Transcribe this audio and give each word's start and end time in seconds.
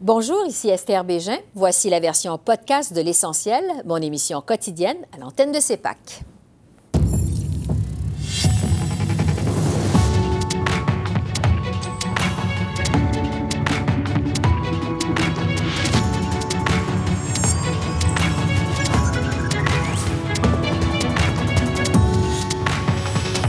Bonjour, 0.00 0.46
ici 0.46 0.68
Esther 0.68 1.02
Bégin. 1.02 1.38
Voici 1.56 1.90
la 1.90 1.98
version 1.98 2.38
podcast 2.38 2.92
de 2.92 3.00
L'Essentiel, 3.00 3.64
mon 3.84 3.96
émission 3.96 4.40
quotidienne 4.40 4.98
à 5.12 5.18
l'antenne 5.18 5.50
de 5.50 5.58
CEPAC. 5.58 6.22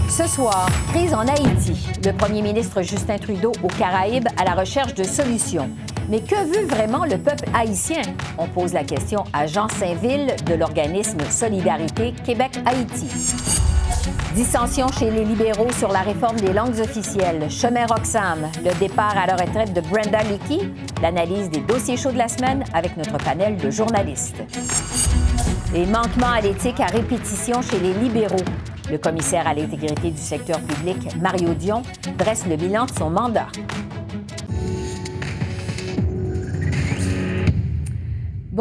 Ce 0.10 0.28
soir, 0.28 0.68
crise 0.94 1.14
en 1.14 1.28
Haïti. 1.28 1.78
Le 2.04 2.12
premier 2.12 2.42
ministre 2.42 2.82
Justin 2.82 3.20
Trudeau 3.20 3.52
aux 3.64 3.68
Caraïbes 3.68 4.28
à 4.36 4.46
la 4.46 4.56
recherche 4.56 4.96
de 4.96 5.04
solutions. 5.04 5.70
Mais 6.10 6.22
que 6.22 6.36
veut 6.36 6.66
vraiment 6.66 7.06
le 7.06 7.20
peuple 7.20 7.46
haïtien? 7.54 8.02
On 8.40 8.48
pose 8.48 8.74
la 8.74 8.84
question 8.84 9.26
à 9.32 9.46
Jean 9.46 9.68
Saint-Ville 9.68 10.34
de 10.48 10.56
l'organisme 10.56 11.20
Solidarité 11.30 12.16
Québec-Haïti. 12.26 13.08
Dissension 14.34 14.88
chez 14.88 15.12
les 15.12 15.24
libéraux 15.24 15.72
sur 15.78 15.92
la 15.92 16.00
réforme 16.00 16.38
des 16.38 16.52
langues 16.52 16.80
officielles. 16.80 17.48
Chemin 17.52 17.86
Roxham, 17.86 18.50
le 18.66 18.74
départ 18.80 19.16
à 19.16 19.28
la 19.28 19.36
retraite 19.36 19.72
de 19.74 19.82
Brenda 19.82 20.24
Leakey, 20.24 20.68
l'analyse 21.00 21.52
des 21.52 21.62
dossiers 21.62 21.98
chauds 21.98 22.12
de 22.12 22.18
la 22.18 22.28
semaine 22.28 22.64
avec 22.74 22.98
notre 22.98 23.18
panel 23.18 23.58
de 23.58 23.70
journalistes. 23.70 24.42
Les 25.74 25.86
manquements 25.86 26.32
à 26.32 26.42
l'éthique 26.42 26.80
à 26.80 26.88
répétition 26.88 27.62
chez 27.62 27.80
les 27.80 27.94
libéraux. 27.94 28.46
Le 28.90 28.98
commissaire 28.98 29.48
à 29.48 29.54
l'intégrité 29.54 30.10
du 30.10 30.22
secteur 30.22 30.60
public, 30.62 31.16
Mario 31.22 31.54
Dion, 31.54 31.84
dresse 32.18 32.48
le 32.48 32.56
bilan 32.56 32.88
de 32.88 32.92
son 32.98 33.12
mandat. 33.12 33.46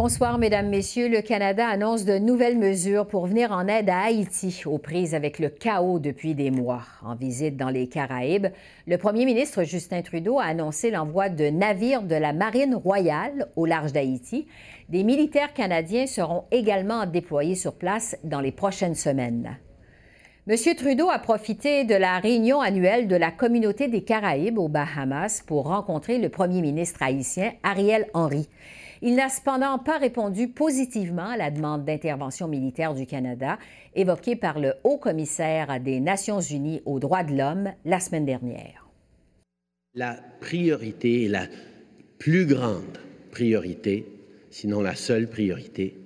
Bonsoir, 0.01 0.39
Mesdames, 0.39 0.69
Messieurs. 0.69 1.09
Le 1.09 1.23
Canada 1.23 1.67
annonce 1.67 2.05
de 2.05 2.19
nouvelles 2.19 2.57
mesures 2.57 3.05
pour 3.05 3.27
venir 3.27 3.51
en 3.51 3.67
aide 3.67 3.91
à 3.91 4.03
Haïti, 4.03 4.63
aux 4.65 4.79
prises 4.79 5.13
avec 5.13 5.41
le 5.41 5.49
chaos 5.49 5.99
depuis 5.99 6.37
des 6.37 6.53
mois. 6.53 6.83
En 7.03 7.17
visite 7.17 7.57
dans 7.57 7.69
les 7.69 7.89
Caraïbes, 7.89 8.47
le 8.87 8.97
premier 8.97 9.25
ministre 9.25 9.65
Justin 9.65 10.03
Trudeau 10.03 10.39
a 10.39 10.45
annoncé 10.45 10.93
l'envoi 10.93 11.31
de 11.31 11.51
navires 11.51 12.03
de 12.03 12.15
la 12.15 12.33
Marine 12.33 12.77
royale 12.77 13.49
au 13.57 13.67
large 13.67 13.93
d'Haïti. 13.93 14.47
Des 14.89 15.03
militaires 15.03 15.53
canadiens 15.53 16.07
seront 16.07 16.45
également 16.53 17.05
déployés 17.05 17.57
sur 17.57 17.75
place 17.75 18.17
dans 18.23 18.41
les 18.41 18.53
prochaines 18.53 18.95
semaines. 18.95 19.59
M. 20.47 20.57
Trudeau 20.77 21.11
a 21.11 21.19
profité 21.19 21.83
de 21.83 21.97
la 21.97 22.21
réunion 22.21 22.61
annuelle 22.61 23.09
de 23.09 23.17
la 23.17 23.33
Communauté 23.33 23.89
des 23.89 24.05
Caraïbes 24.05 24.59
aux 24.59 24.69
Bahamas 24.69 25.43
pour 25.45 25.67
rencontrer 25.67 26.19
le 26.19 26.29
premier 26.29 26.61
ministre 26.61 27.03
haïtien 27.03 27.51
Ariel 27.65 28.07
Henry. 28.15 28.49
Il 29.01 29.15
n'a 29.15 29.29
cependant 29.29 29.79
pas 29.79 29.99
répondu 29.99 30.49
positivement 30.49 31.31
à 31.31 31.37
la 31.37 31.51
demande 31.51 31.85
d'intervention 31.85 32.49
militaire 32.49 32.95
du 32.95 33.07
Canada 33.07 33.59
évoquée 33.95 34.35
par 34.35 34.59
le 34.59 34.75
haut 34.85 34.99
commissaire 34.99 35.81
des 35.81 36.01
Nations 36.01 36.41
unies 36.41 36.83
aux 36.85 36.99
droits 36.99 37.25
de 37.25 37.37
l'homme 37.37 37.73
la 37.85 38.01
semaine 38.01 38.25
dernière. 38.25 38.89
La 39.95 40.17
priorité, 40.41 41.29
la 41.29 41.47
plus 42.19 42.47
grande 42.47 42.99
priorité, 43.31 44.07
sinon 44.51 44.81
la 44.81 44.95
seule 44.95 45.29
priorité, 45.29 45.97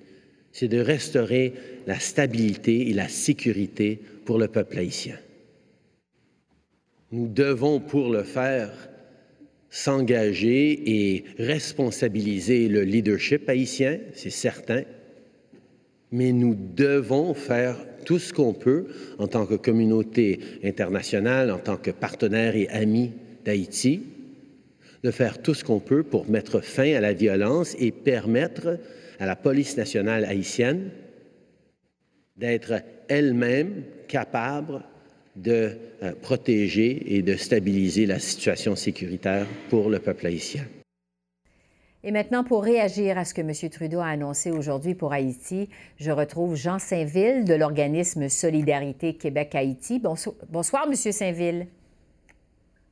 c'est 0.53 0.69
de 0.69 0.81
restaurer 0.81 1.55
la 1.87 1.99
stabilité 1.99 2.91
et 2.91 2.93
la 2.93 3.09
sécurité 3.09 4.01
pour 4.27 4.39
le 4.39 4.49
peuple 4.49 4.79
haïtien. 4.79 5.17
Nous 7.11 7.27
devons, 7.27 7.81
pour 7.81 8.11
le 8.11 8.23
faire, 8.23 8.71
s'engager 9.73 11.15
et 11.15 11.25
responsabiliser 11.39 12.69
le 12.69 12.83
leadership 12.83 13.49
haïtien, 13.49 13.99
c'est 14.13 14.29
certain, 14.29 14.83
mais 16.13 16.33
nous 16.33 16.55
devons 16.55 17.33
faire 17.33 17.79
tout 18.05 18.19
ce 18.19 18.35
qu'on 18.35 18.53
peut 18.53 18.89
en 19.19 19.29
tant 19.29 19.47
que 19.47 19.55
communauté 19.55 20.41
internationale, 20.63 21.51
en 21.51 21.59
tant 21.59 21.79
que 21.79 21.91
partenaire 21.91 22.55
et 22.55 22.69
ami 22.69 23.13
d'Haïti, 23.47 24.03
de 25.03 25.11
faire 25.11 25.41
tout 25.41 25.55
ce 25.55 25.65
qu'on 25.65 25.81
peut 25.81 26.03
pour 26.03 26.29
mettre 26.29 26.61
fin 26.61 26.93
à 26.93 27.01
la 27.01 27.15
violence 27.15 27.75
et 27.79 27.93
permettre 27.93 28.79
à 29.19 29.25
la 29.25 29.37
police 29.37 29.79
nationale 29.79 30.27
haïtienne 30.27 30.91
d'être 32.37 32.75
elle-même 33.09 33.85
capable 34.07 34.83
de 35.37 35.79
euh, 36.03 36.13
protéger 36.21 37.17
et 37.17 37.23
de 37.23 37.37
stabiliser 37.37 38.07
la 38.07 38.19
situation 38.19 38.77
sécuritaire 38.77 39.47
pour 39.71 39.89
le 39.89 39.99
peuple 39.99 40.27
haïtien. 40.27 40.65
Et 42.05 42.11
maintenant, 42.11 42.43
pour 42.43 42.65
réagir 42.65 43.17
à 43.17 43.25
ce 43.25 43.33
que 43.33 43.43
M. 43.43 43.53
Trudeau 43.71 44.01
a 44.01 44.07
annoncé 44.07 44.51
aujourd'hui 44.51 44.95
pour 44.95 45.13
Haïti, 45.13 45.69
je 45.99 46.11
retrouve 46.11 46.57
Jean 46.57 46.81
Saint-Ville 46.81 47.45
de 47.45 47.55
l'organisme 47.55 48.29
Solidarité 48.29 49.15
Québec-Haïti. 49.15 50.01
Bonsoir, 50.01 50.35
bonsoir, 50.49 50.87
M. 50.89 50.95
Saint-Ville. 50.95 51.69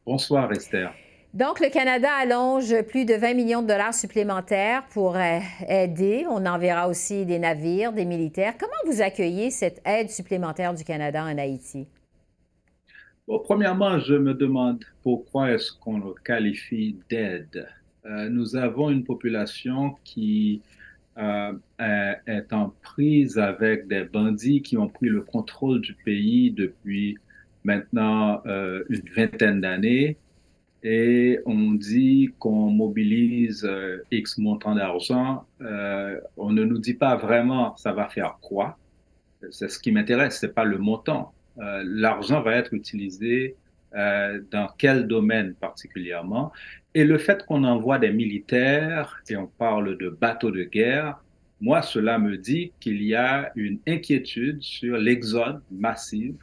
Bonsoir, 0.07 0.53
Esther. 0.53 0.95
Donc, 1.35 1.61
le 1.61 1.71
Canada 1.71 2.09
allonge 2.21 2.83
plus 2.83 3.05
de 3.05 3.15
20 3.15 3.35
millions 3.35 3.63
de 3.63 3.69
dollars 3.69 3.95
supplémentaires 3.95 4.85
pour 4.91 5.17
euh, 5.17 5.39
aider. 5.69 6.25
On 6.29 6.47
enverra 6.47 6.89
aussi 6.89 7.27
des 7.27 7.39
navires, 7.41 7.93
des 7.93 8.05
militaires. 8.05 8.55
Comment 8.59 8.93
vous 8.93 9.03
accueillez 9.03 9.51
cette 9.51 9.81
aide 9.85 10.11
supplémentaire 10.11 10.73
du 10.73 10.85
Canada 10.85 11.25
en 11.25 11.37
Haïti? 11.37 11.89
Premièrement, 13.39 13.99
je 14.01 14.15
me 14.15 14.35
demande 14.35 14.85
pourquoi 15.03 15.53
est-ce 15.53 15.73
qu'on 15.73 15.99
le 15.99 16.15
qualifie 16.25 16.97
d'aide. 17.09 17.69
Euh, 18.07 18.29
nous 18.29 18.57
avons 18.57 18.91
une 18.91 19.05
population 19.05 19.97
qui 20.05 20.63
euh, 21.19 21.53
est 21.79 22.53
en 22.53 22.73
prise 22.83 23.39
avec 23.39 23.87
des 23.89 24.05
bandits 24.05 24.63
qui 24.63 24.77
ont 24.77 24.89
pris 24.89 25.09
le 25.09 25.21
contrôle 25.21 25.81
du 25.81 25.95
pays 25.95 26.51
depuis 26.51 27.19
maintenant 27.63 28.43
euh, 28.47 28.83
une 28.89 29.09
vingtaine 29.15 29.61
d'années. 29.61 30.17
Et 30.83 31.41
on 31.45 31.73
dit 31.73 32.33
qu'on 32.39 32.71
mobilise 32.71 33.69
X 34.11 34.39
montant 34.39 34.75
d'argent. 34.75 35.45
on 36.39 36.53
ne 36.53 36.65
nous 36.65 36.79
dit 36.79 36.95
pas 36.95 37.17
vraiment 37.17 37.77
ça 37.77 37.93
va 37.93 38.09
faire 38.09 38.39
quoi. 38.41 38.79
C'est 39.51 39.69
ce 39.69 39.79
qui 39.79 39.93
m'intéresse, 39.93 40.39
c'est 40.41 40.55
pas 40.55 40.65
le 40.65 40.79
montant 40.79 41.35
euh, 41.59 41.83
l'argent 41.85 42.43
va 42.43 42.57
être 42.57 42.75
utilisé 42.75 43.57
euh, 43.95 44.41
dans 44.51 44.69
quel 44.79 45.07
domaine 45.07 45.55
particulièrement? 45.55 46.53
Et 46.95 47.05
le 47.05 47.19
fait 47.19 47.45
qu'on 47.47 47.65
envoie 47.65 47.99
des 47.99 48.13
militaires 48.13 49.23
et 49.29 49.37
on 49.37 49.47
parle 49.47 49.97
de 49.99 50.09
bateaux 50.09 50.51
de 50.51 50.65
guerre, 50.65 51.23
moi, 51.61 51.83
cela 51.83 52.19
me 52.19 52.37
dit 52.37 52.73
qu'il 52.81 53.03
y 53.03 53.15
a 53.15 53.53
une 53.55 53.79
inquiétude 53.87 54.63
sur 54.63 54.97
l'exode 54.97 55.61
massif 55.71 56.35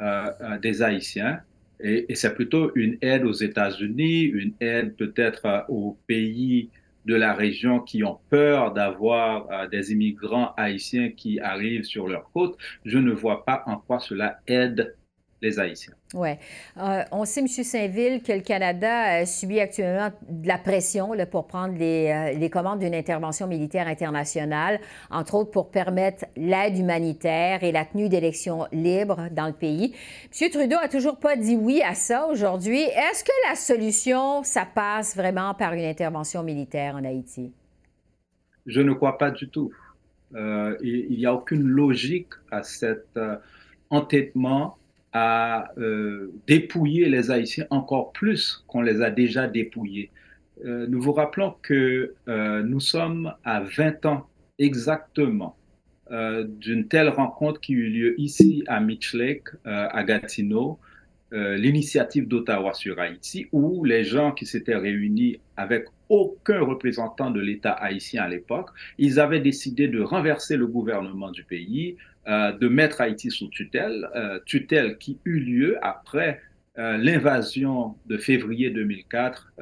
euh, 0.00 0.58
des 0.62 0.82
Haïtiens. 0.82 1.40
Et, 1.80 2.06
et 2.12 2.14
c'est 2.14 2.34
plutôt 2.34 2.72
une 2.74 2.98
aide 3.00 3.24
aux 3.24 3.32
États-Unis, 3.32 4.22
une 4.22 4.52
aide 4.60 4.94
peut-être 4.96 5.64
aux 5.68 5.96
pays 6.06 6.68
de 7.04 7.14
la 7.14 7.32
région 7.34 7.80
qui 7.80 8.04
ont 8.04 8.18
peur 8.30 8.72
d'avoir 8.72 9.50
euh, 9.50 9.66
des 9.68 9.92
immigrants 9.92 10.52
haïtiens 10.56 11.10
qui 11.10 11.40
arrivent 11.40 11.84
sur 11.84 12.08
leur 12.08 12.30
côte, 12.32 12.58
je 12.84 12.98
ne 12.98 13.12
vois 13.12 13.44
pas 13.44 13.62
en 13.66 13.76
quoi 13.76 13.98
cela 13.98 14.40
aide 14.46 14.94
les 15.40 15.58
Haïtiens. 15.60 15.94
Oui. 16.14 16.30
Euh, 16.78 17.02
on 17.12 17.24
sait, 17.24 17.40
M. 17.40 17.48
Saint-Ville, 17.48 18.22
que 18.22 18.32
le 18.32 18.40
Canada 18.40 19.24
subit 19.24 19.60
actuellement 19.60 20.10
de 20.28 20.48
la 20.48 20.58
pression 20.58 21.12
là, 21.12 21.26
pour 21.26 21.46
prendre 21.46 21.76
les, 21.76 22.08
euh, 22.08 22.38
les 22.38 22.50
commandes 22.50 22.80
d'une 22.80 22.94
intervention 22.94 23.46
militaire 23.46 23.86
internationale, 23.86 24.80
entre 25.10 25.34
autres 25.34 25.50
pour 25.50 25.70
permettre 25.70 26.24
l'aide 26.36 26.76
humanitaire 26.76 27.62
et 27.62 27.72
la 27.72 27.84
tenue 27.84 28.08
d'élections 28.08 28.66
libres 28.72 29.28
dans 29.30 29.46
le 29.46 29.52
pays. 29.52 29.94
M. 30.40 30.50
Trudeau 30.50 30.76
a 30.82 30.88
toujours 30.88 31.18
pas 31.18 31.36
dit 31.36 31.56
oui 31.56 31.82
à 31.82 31.94
ça 31.94 32.26
aujourd'hui. 32.26 32.80
Est-ce 32.80 33.22
que 33.22 33.48
la 33.48 33.54
solution, 33.54 34.42
ça 34.42 34.66
passe 34.66 35.16
vraiment 35.16 35.54
par 35.54 35.72
une 35.74 35.84
intervention 35.84 36.42
militaire 36.42 36.96
en 36.96 37.04
Haïti? 37.04 37.52
Je 38.66 38.80
ne 38.80 38.92
crois 38.92 39.18
pas 39.18 39.30
du 39.30 39.48
tout. 39.48 39.70
Euh, 40.34 40.76
il 40.82 41.16
n'y 41.16 41.26
a 41.26 41.32
aucune 41.32 41.62
logique 41.62 42.32
à 42.50 42.62
cet 42.62 43.06
entêtement 43.90 44.77
à 45.12 45.72
euh, 45.78 46.32
dépouiller 46.46 47.08
les 47.08 47.30
Haïtiens 47.30 47.66
encore 47.70 48.12
plus 48.12 48.64
qu'on 48.66 48.82
les 48.82 49.00
a 49.02 49.10
déjà 49.10 49.46
dépouillés. 49.46 50.10
Euh, 50.64 50.86
nous 50.88 51.00
vous 51.00 51.12
rappelons 51.12 51.54
que 51.62 52.14
euh, 52.28 52.62
nous 52.62 52.80
sommes 52.80 53.32
à 53.44 53.60
20 53.60 54.06
ans 54.06 54.26
exactement 54.58 55.54
d'une 56.10 56.88
telle 56.88 57.10
rencontre 57.10 57.60
qui 57.60 57.74
eut 57.74 57.90
lieu 57.90 58.18
ici 58.18 58.64
à 58.66 58.80
Mitch 58.80 59.12
Lake, 59.12 59.48
à 59.66 60.02
Gatineau, 60.04 60.78
l'initiative 61.30 62.26
d'Ottawa 62.26 62.72
sur 62.72 62.98
Haïti, 62.98 63.44
où 63.52 63.84
les 63.84 64.04
gens 64.04 64.32
qui 64.32 64.46
s'étaient 64.46 64.74
réunis 64.74 65.38
avec 65.58 65.84
aucun 66.08 66.60
représentant 66.60 67.30
de 67.30 67.40
l'État 67.40 67.72
haïtien 67.72 68.22
à 68.22 68.28
l'époque, 68.28 68.70
ils 68.96 69.20
avaient 69.20 69.40
décidé 69.40 69.86
de 69.86 70.00
renverser 70.00 70.56
le 70.56 70.66
gouvernement 70.66 71.30
du 71.30 71.44
pays, 71.44 71.98
de 72.28 72.68
mettre 72.68 73.00
Haïti 73.00 73.30
sous 73.30 73.48
tutelle, 73.48 74.08
euh, 74.14 74.38
tutelle 74.44 74.98
qui 74.98 75.18
eut 75.24 75.40
lieu 75.40 75.78
après 75.80 76.40
euh, 76.78 76.98
l'invasion 76.98 77.96
de 78.06 78.18
février 78.18 78.70
2004 78.70 79.52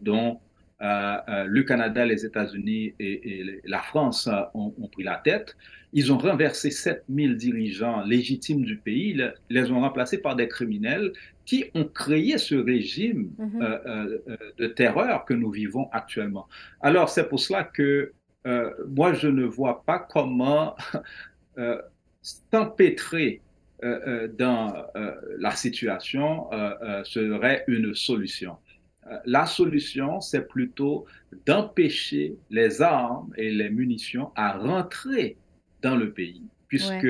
dont 0.00 0.38
le 0.80 1.62
Canada, 1.62 2.04
les 2.04 2.26
États-Unis 2.26 2.94
et, 2.98 3.60
la 3.64 3.78
France 3.78 4.28
ont, 4.54 4.88
pris 4.90 5.04
la 5.04 5.16
tête. 5.16 5.56
Ils 5.92 6.12
ont 6.12 6.18
renversé 6.18 6.70
7000 6.70 7.36
dirigeants 7.36 8.02
légitimes 8.02 8.64
du 8.64 8.78
pays, 8.78 9.14
les, 9.14 9.30
les 9.48 9.70
ont 9.70 9.80
remplacés 9.80 10.18
par 10.18 10.34
des 10.34 10.48
criminels 10.48 11.12
qui 11.44 11.66
ont 11.74 11.84
créé 11.84 12.36
ce 12.36 12.56
régime 12.56 13.30
mm-hmm. 13.38 14.56
de 14.58 14.66
terreur 14.66 15.24
que 15.24 15.34
nous 15.34 15.52
vivons 15.52 15.88
actuellement. 15.92 16.48
Alors, 16.80 17.10
c'est 17.10 17.28
pour 17.28 17.38
cela 17.38 17.62
que 17.62 18.12
moi, 18.88 19.12
je 19.12 19.28
ne 19.28 19.44
vois 19.44 19.84
pas 19.84 20.00
comment 20.00 20.74
s'empêtrer 22.22 23.40
euh, 23.84 24.00
euh, 24.06 24.28
dans 24.28 24.72
euh, 24.94 25.12
la 25.38 25.50
situation 25.52 26.48
serait 27.04 27.64
une 27.66 27.94
solution. 27.94 28.56
La 29.26 29.46
solution, 29.46 30.20
c'est 30.20 30.46
plutôt 30.46 31.06
d'empêcher 31.44 32.36
les 32.50 32.80
armes 32.80 33.32
et 33.36 33.50
les 33.50 33.68
munitions 33.68 34.30
à 34.36 34.56
rentrer 34.56 35.36
dans 35.82 35.96
le 35.96 36.12
pays, 36.12 36.42
puisque 36.68 37.08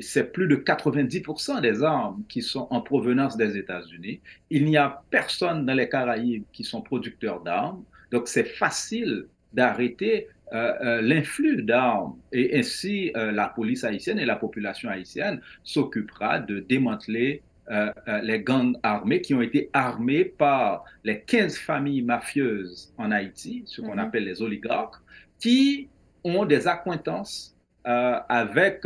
c'est 0.00 0.32
plus 0.32 0.48
de 0.48 0.56
90% 0.56 1.60
des 1.60 1.84
armes 1.84 2.24
qui 2.28 2.42
sont 2.42 2.66
en 2.70 2.80
provenance 2.80 3.36
des 3.36 3.56
États-Unis. 3.56 4.20
Il 4.50 4.64
n'y 4.64 4.76
a 4.76 5.04
personne 5.10 5.64
dans 5.64 5.74
les 5.74 5.88
Caraïbes 5.88 6.44
qui 6.52 6.64
sont 6.64 6.82
producteurs 6.82 7.42
d'armes, 7.42 7.84
donc 8.10 8.26
c'est 8.26 8.44
facile 8.44 9.26
d'arrêter 9.54 10.28
euh, 10.52 10.74
euh, 10.82 11.00
l'influx 11.00 11.62
d'armes 11.62 12.18
et 12.30 12.58
ainsi 12.58 13.10
euh, 13.16 13.32
la 13.32 13.48
police 13.48 13.84
haïtienne 13.84 14.18
et 14.18 14.26
la 14.26 14.36
population 14.36 14.90
haïtienne 14.90 15.40
s'occupera 15.64 16.40
de 16.40 16.60
démanteler 16.60 17.42
les 18.22 18.40
gangs 18.40 18.76
armés 18.82 19.22
qui 19.22 19.32
ont 19.32 19.40
été 19.40 19.70
armés 19.72 20.24
par 20.26 20.84
les 21.04 21.20
15 21.20 21.56
familles 21.56 22.02
mafieuses 22.02 22.92
en 22.98 23.10
Haïti, 23.10 23.62
ce 23.64 23.80
qu'on 23.80 23.92
mhm. 23.92 24.00
appelle 24.00 24.24
les 24.24 24.42
oligarques, 24.42 24.96
qui 25.38 25.88
ont 26.22 26.44
des 26.44 26.68
acquaintances 26.68 27.56
avec 27.84 28.82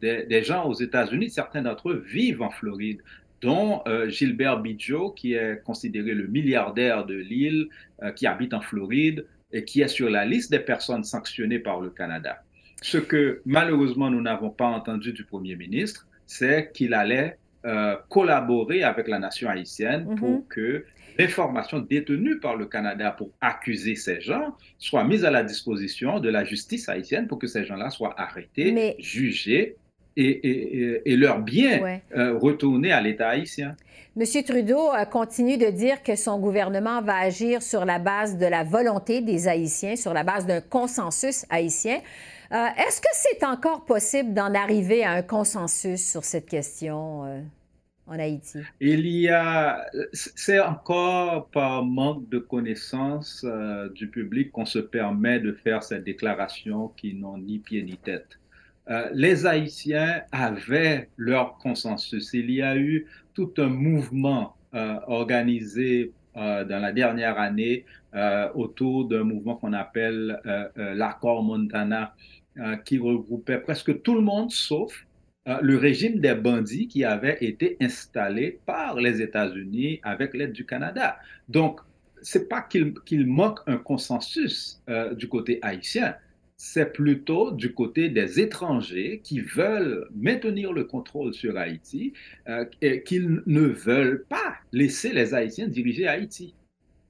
des, 0.00 0.24
des, 0.24 0.42
gens 0.44 0.66
aux 0.66 0.74
États-Unis. 0.74 1.30
Certains 1.30 1.62
d'entre 1.62 1.90
eux 1.90 2.04
vivent 2.06 2.42
en 2.42 2.50
Floride 2.50 3.00
dont 3.40 3.82
Gilbert 4.06 4.60
Bidjo, 4.60 5.10
qui 5.10 5.32
est 5.32 5.60
considéré 5.64 6.12
le 6.14 6.28
milliardaire 6.28 7.06
de 7.06 7.14
l'île, 7.14 7.70
qui 8.14 8.28
habite 8.28 8.54
en 8.54 8.60
Floride, 8.60 9.24
qui 9.66 9.80
est 9.80 9.88
sur 9.88 10.10
la 10.10 10.24
liste 10.24 10.50
des 10.50 10.60
personnes 10.60 11.04
sanctionnées 11.04 11.58
par 11.58 11.80
le 11.80 11.90
Canada. 11.90 12.42
Ce 12.82 12.98
que 12.98 13.42
malheureusement 13.44 14.10
nous 14.10 14.22
n'avons 14.22 14.50
pas 14.50 14.66
entendu 14.66 15.12
du 15.12 15.24
Premier 15.24 15.56
ministre, 15.56 16.06
c'est 16.26 16.70
qu'il 16.72 16.94
allait 16.94 17.36
euh, 17.66 17.96
collaborer 18.08 18.82
avec 18.84 19.06
la 19.08 19.18
nation 19.18 19.50
haïtienne 19.50 20.06
mm-hmm. 20.06 20.14
pour 20.16 20.48
que 20.48 20.84
l'information 21.18 21.80
détenue 21.80 22.38
par 22.38 22.56
le 22.56 22.66
Canada 22.66 23.10
pour 23.10 23.30
accuser 23.40 23.96
ces 23.96 24.20
gens 24.20 24.56
soit 24.78 25.04
mise 25.04 25.24
à 25.24 25.30
la 25.30 25.42
disposition 25.42 26.20
de 26.20 26.30
la 26.30 26.44
justice 26.44 26.88
haïtienne 26.88 27.26
pour 27.26 27.38
que 27.38 27.46
ces 27.46 27.64
gens-là 27.66 27.90
soient 27.90 28.18
arrêtés, 28.18 28.96
jugés 28.98 29.76
et, 30.16 31.12
et, 31.12 31.16
leurs 31.16 31.40
biens 31.40 32.00
euh, 32.16 32.36
retournés 32.38 32.92
à 32.92 33.00
l'État 33.00 33.30
haïtien. 33.30 33.76
M. 34.16 34.24
Trudeau 34.44 34.90
continue 35.10 35.56
de 35.56 35.70
dire 35.70 36.02
que 36.02 36.16
son 36.16 36.40
gouvernement 36.40 37.00
va 37.00 37.18
agir 37.18 37.62
sur 37.62 37.84
la 37.84 37.98
base 37.98 38.36
de 38.36 38.46
la 38.46 38.64
volonté 38.64 39.20
des 39.20 39.46
Haïtiens, 39.46 39.94
sur 39.94 40.12
la 40.12 40.24
base 40.24 40.46
d'un 40.46 40.60
consensus 40.60 41.46
haïtien. 41.48 42.00
Euh, 42.52 42.66
est-ce 42.76 43.00
que 43.00 43.08
c'est 43.12 43.44
encore 43.44 43.84
possible 43.84 44.34
d'en 44.34 44.52
arriver 44.52 45.04
à 45.04 45.12
un 45.12 45.22
consensus 45.22 46.10
sur 46.10 46.24
cette 46.24 46.46
question 46.46 47.24
euh, 47.24 47.40
en 48.08 48.18
Haïti? 48.18 48.58
Il 48.80 49.06
y 49.06 49.28
a, 49.28 49.86
c'est 50.12 50.58
encore 50.58 51.48
par 51.50 51.84
manque 51.84 52.28
de 52.28 52.38
connaissance 52.38 53.46
du 53.94 54.08
public 54.08 54.50
qu'on 54.50 54.66
se 54.66 54.80
permet 54.80 55.38
de 55.38 55.52
faire 55.52 55.84
ces 55.84 56.00
déclarations 56.00 56.88
qui 56.96 57.14
n'ont 57.14 57.38
ni 57.38 57.60
pied 57.60 57.84
ni 57.84 57.96
tête. 57.96 58.39
Euh, 58.90 59.08
les 59.12 59.46
Haïtiens 59.46 60.22
avaient 60.32 61.08
leur 61.16 61.58
consensus. 61.58 62.30
Il 62.34 62.50
y 62.50 62.62
a 62.62 62.76
eu 62.76 63.06
tout 63.34 63.52
un 63.58 63.68
mouvement 63.68 64.56
euh, 64.74 64.96
organisé 65.06 66.12
euh, 66.36 66.64
dans 66.64 66.80
la 66.80 66.92
dernière 66.92 67.38
année 67.38 67.84
autour 68.56 69.06
d'un 69.06 69.22
mouvement 69.22 69.54
qu'on 69.54 69.72
appelle 69.72 70.40
l'accord 70.76 71.44
Montana, 71.44 72.12
qui 72.84 72.98
regroupait 72.98 73.58
presque 73.58 74.02
tout 74.02 74.16
le 74.16 74.20
monde 74.20 74.50
sauf 74.50 75.06
le 75.46 75.76
régime 75.76 76.18
des 76.18 76.34
bandits 76.34 76.88
qui 76.88 77.04
avait 77.04 77.38
été 77.40 77.76
installé 77.80 78.58
par 78.66 78.96
les 78.96 79.22
États-Unis 79.22 80.00
avec 80.02 80.34
l'aide 80.34 80.50
du 80.50 80.66
Canada. 80.66 81.18
Donc, 81.48 81.78
c'est 82.20 82.48
pas 82.48 82.62
qu'il 82.62 83.26
manque 83.28 83.60
un 83.68 83.76
consensus 83.76 84.82
du 85.12 85.28
côté 85.28 85.60
haïtien, 85.62 86.16
c'est 86.62 86.92
plutôt 86.92 87.52
du 87.52 87.72
côté 87.72 88.10
des 88.10 88.38
étrangers 88.38 89.22
qui 89.24 89.40
veulent 89.40 90.06
maintenir 90.14 90.74
le 90.74 90.84
contrôle 90.84 91.32
sur 91.32 91.56
Haïti 91.56 92.12
euh, 92.50 92.66
et 92.82 93.02
qu'ils 93.02 93.42
ne 93.46 93.62
veulent 93.62 94.26
pas 94.28 94.56
laisser 94.70 95.14
les 95.14 95.32
Haïtiens 95.32 95.68
diriger 95.68 96.06
Haïti. 96.06 96.54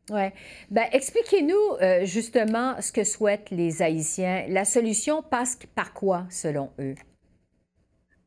Oui. 0.09 0.29
Ben, 0.71 0.85
expliquez-nous 0.93 1.83
euh, 1.83 2.05
justement 2.05 2.81
ce 2.81 2.93
que 2.93 3.03
souhaitent 3.03 3.51
les 3.51 3.83
Haïtiens. 3.83 4.47
La 4.49 4.65
solution 4.65 5.21
passe 5.21 5.59
par 5.75 5.95
quoi, 5.95 6.27
selon 6.31 6.71
eux? 6.79 6.95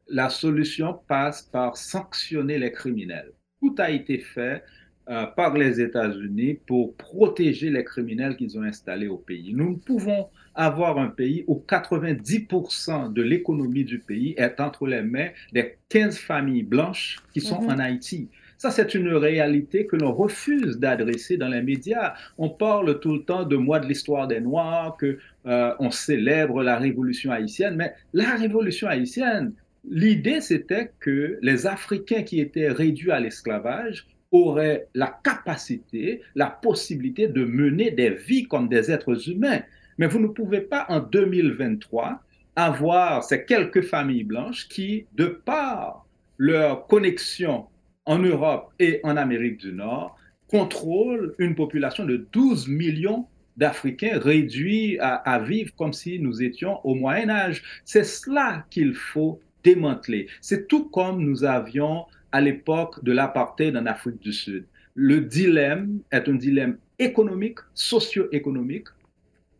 La 0.09 0.27
solution 0.27 0.99
passe 1.07 1.41
par 1.41 1.77
sanctionner 1.77 2.59
les 2.59 2.73
criminels. 2.73 3.31
Tout 3.61 3.75
a 3.77 3.91
été 3.91 4.19
fait 4.19 4.61
euh, 5.09 5.25
par 5.25 5.57
les 5.57 5.81
États-Unis 5.81 6.59
pour 6.65 6.95
protéger 6.95 7.69
les 7.69 7.83
criminels 7.83 8.37
qu'ils 8.37 8.57
ont 8.57 8.63
installés 8.63 9.09
au 9.09 9.17
pays. 9.17 9.53
Nous 9.53 9.71
ne 9.71 9.75
pouvons 9.75 10.27
avoir 10.55 10.97
un 10.97 11.09
pays 11.09 11.43
où 11.47 11.61
90% 11.67 13.11
de 13.11 13.21
l'économie 13.21 13.83
du 13.83 13.99
pays 13.99 14.33
est 14.37 14.61
entre 14.61 14.87
les 14.87 15.01
mains 15.01 15.29
des 15.51 15.75
15 15.89 16.17
familles 16.17 16.63
blanches 16.63 17.17
qui 17.33 17.41
sont 17.41 17.61
mhm. 17.61 17.71
en 17.71 17.79
Haïti. 17.79 18.29
Ça, 18.57 18.71
c'est 18.71 18.95
une 18.95 19.13
réalité 19.13 19.87
que 19.87 19.97
l'on 19.97 20.13
refuse 20.13 20.79
d'adresser 20.79 21.35
dans 21.35 21.49
les 21.49 21.61
médias. 21.61 22.13
On 22.37 22.47
parle 22.47 23.01
tout 23.01 23.11
le 23.11 23.23
temps 23.23 23.43
de 23.43 23.57
mois 23.57 23.81
de 23.81 23.87
l'histoire 23.87 24.25
des 24.25 24.39
Noirs, 24.39 24.95
que 24.95 25.17
euh, 25.47 25.73
on 25.79 25.91
célèbre 25.91 26.63
la 26.63 26.77
révolution 26.77 27.29
haïtienne, 27.33 27.75
mais 27.75 27.93
la 28.13 28.35
révolution 28.35 28.87
haïtienne, 28.87 29.51
l'idée 29.89 30.39
c'était 30.39 30.91
que 31.01 31.37
les 31.41 31.67
Africains 31.67 32.23
qui 32.23 32.39
étaient 32.39 32.69
réduits 32.69 33.11
à 33.11 33.19
l'esclavage 33.19 34.07
auraient 34.33 34.87
la 34.93 35.17
capacité, 35.23 36.21
la 36.35 36.47
possibilité 36.47 37.27
de 37.27 37.45
mener 37.45 37.91
des 37.91 38.09
vies 38.09 38.47
comme 38.47 38.67
des 38.67 38.91
êtres 38.91 39.29
humains. 39.29 39.61
Mais 39.97 40.07
vous 40.07 40.19
ne 40.19 40.27
pouvez 40.27 40.59
pas 40.59 40.85
en 40.89 40.99
2023 40.99 42.21
avoir 42.55 43.23
ces 43.23 43.45
quelques 43.45 43.83
familles 43.83 44.23
blanches 44.23 44.67
qui, 44.67 45.05
de 45.13 45.25
par 45.25 46.05
leur 46.37 46.87
connexion 46.87 47.67
en 48.05 48.19
Europe 48.19 48.73
et 48.79 48.99
en 49.03 49.15
Amérique 49.15 49.59
du 49.59 49.71
Nord, 49.71 50.17
contrôlent 50.47 51.33
une 51.37 51.55
population 51.55 52.05
de 52.05 52.27
12 52.31 52.67
millions 52.67 53.27
d'Africains 53.55 54.19
réduits 54.19 54.97
à, 54.99 55.15
à, 55.15 55.39
vivre 55.39 55.73
comme 55.75 55.93
si 55.93 56.19
nous 56.19 56.41
étions 56.41 56.79
au 56.85 56.95
Moyen 56.95 57.29
Âge. 57.29 57.63
C'est 57.85 58.03
cela 58.03 58.65
qu'il 58.71 58.95
faut 58.95 59.39
démanteler. 59.63 60.27
C'est 60.41 60.67
tout 60.67 60.89
comme 60.89 61.23
nous 61.23 61.43
avions 61.43 62.05
à 62.33 62.41
l'époque 62.41 63.01
de 63.03 63.13
l'apartheid 63.13 63.77
en 63.77 63.85
Afrique 63.85 64.19
du 64.19 64.33
Sud. 64.33 64.65
Le 64.95 65.21
dilemme 65.21 65.99
est 66.11 66.27
un 66.27 66.33
dilemme 66.33 66.77
économique, 66.99 67.59
socio-économique, 67.73 68.87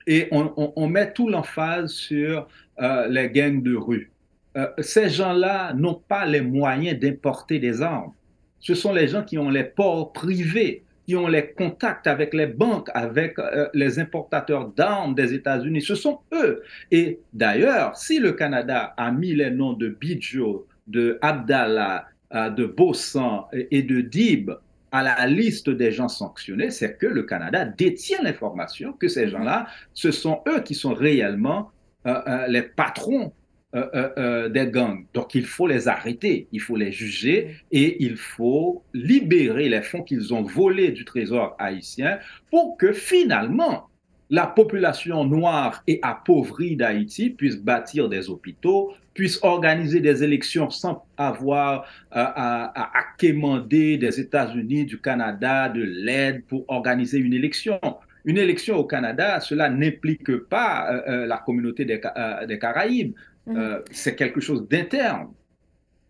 et 0.05 0.27
on, 0.31 0.87
met 0.87 1.13
tout 1.13 1.29
l'emphase 1.29 1.91
sur 1.91 2.47
euh, 2.81 3.07
les 3.07 3.29
gangs 3.29 3.63
de 3.63 3.75
rue. 3.75 4.11
Euh, 4.57 4.67
ces 4.79 5.09
gens-là 5.09 5.73
n'ont 5.73 6.01
pas 6.07 6.25
les 6.25 6.41
moyens 6.41 6.99
d'importer 6.99 7.57
des 7.57 7.81
armes. 7.81 8.11
Ce 8.59 8.75
sont 8.75 8.93
les 8.93 9.07
gens 9.07 9.23
qui 9.23 9.37
ont 9.37 9.49
les 9.49 9.63
ports 9.63 10.11
privés, 10.11 10.83
qui 11.05 11.15
ont 11.15 11.27
les 11.27 11.51
contacts 11.51 12.07
avec 12.07 12.33
les 12.33 12.47
banques, 12.47 12.89
avec 12.93 13.39
euh, 13.39 13.67
les 13.73 13.99
importateurs 13.99 14.67
d'armes 14.69 15.15
des 15.15 15.33
États-Unis. 15.33 15.81
Ce 15.81 15.95
sont 15.95 16.19
eux. 16.33 16.63
Et 16.91 17.19
d'ailleurs, 17.33 17.95
si 17.95 18.19
le 18.19 18.33
Canada 18.33 18.93
a 18.97 19.11
mis 19.11 19.33
les 19.33 19.51
noms 19.51 19.73
de 19.73 19.87
Bidjo, 19.87 20.67
de 20.87 21.17
Abdallah, 21.21 22.07
de 22.33 22.65
Bossan 22.65 23.45
et 23.53 23.83
de 23.83 24.01
Dib 24.01 24.51
à 24.91 25.03
la 25.03 25.27
liste 25.27 25.69
des 25.69 25.91
gens 25.91 26.07
sanctionnés, 26.07 26.69
c'est 26.69 26.97
que 26.97 27.07
le 27.07 27.23
Canada 27.23 27.65
détient 27.65 28.21
l'information 28.21 28.93
que 28.93 29.07
ces 29.07 29.25
mhm. 29.25 29.31
gens-là, 29.31 29.67
ce 29.93 30.11
sont 30.11 30.41
eux 30.47 30.61
qui 30.61 30.75
sont 30.75 30.93
réellement 30.93 31.71
euh, 32.05 32.21
euh, 32.27 32.47
les 32.47 32.61
patrons 32.61 33.33
des 33.73 34.67
gangs. 34.71 35.03
Donc 35.15 35.33
il 35.33 35.47
faut 35.47 35.65
les 35.65 35.87
arrêter, 35.87 36.47
il 36.51 36.61
faut 36.61 36.75
les 36.75 36.91
juger 36.91 37.55
et 37.71 38.03
il 38.03 38.17
faut 38.17 38.83
libérer 38.93 39.67
les 39.67 39.81
fonds 39.81 40.03
qu'ils 40.03 40.31
ont 40.31 40.43
volés 40.43 40.91
du 40.91 41.05
trésor 41.05 41.55
haïtien 41.57 42.19
pour 42.51 42.77
que 42.77 42.93
finalement 42.93 43.89
la 44.33 44.47
population 44.47 45.23
noire 45.25 45.83
et 45.85 45.99
appauvrie 46.01 46.75
d'Haïti 46.75 47.29
puisse 47.29 47.57
bâtir 47.57 48.09
des 48.09 48.31
hôpitaux, 48.31 48.91
puisse 49.13 49.37
organiser 49.43 49.99
des 49.99 50.23
élections 50.23 50.71
sans 50.71 51.05
avoir 51.17 51.81
euh, 51.81 51.85
à, 52.15 52.97
à, 52.97 53.03
quémander 53.19 53.99
des 53.99 54.19
États-Unis, 54.19 54.85
du 54.85 54.99
Canada, 54.99 55.69
de 55.69 55.83
l'aide 55.83 56.43
pour 56.45 56.65
organiser 56.67 57.19
une 57.19 57.35
élection. 57.35 57.79
Une 58.25 58.39
élection 58.39 58.77
au 58.77 58.85
Canada, 58.85 59.39
cela 59.39 59.69
n'implique 59.69 60.35
pas 60.49 60.91
euh, 60.91 61.01
euh, 61.09 61.25
la 61.27 61.37
communauté 61.37 61.85
des, 61.85 62.01
des 62.47 62.57
Caraïbes. 62.57 63.13
Mm-hmm. 63.47 63.81
C'est 63.91 64.15
quelque 64.15 64.41
chose 64.41 64.67
d'interne. 64.67 65.27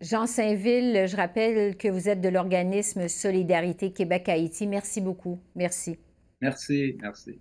Jean 0.00 0.24
Saint-Ville, 0.24 1.04
je 1.06 1.16
rappelle 1.16 1.76
que 1.76 1.88
vous 1.88 2.08
êtes 2.08 2.22
de 2.22 2.30
l'organisme 2.30 3.06
Solidarité 3.06 3.92
Québec-Haïti. 3.92 4.66
Merci 4.66 5.02
beaucoup. 5.02 5.38
Merci. 5.54 5.98
Merci, 6.40 6.96
merci. 7.02 7.38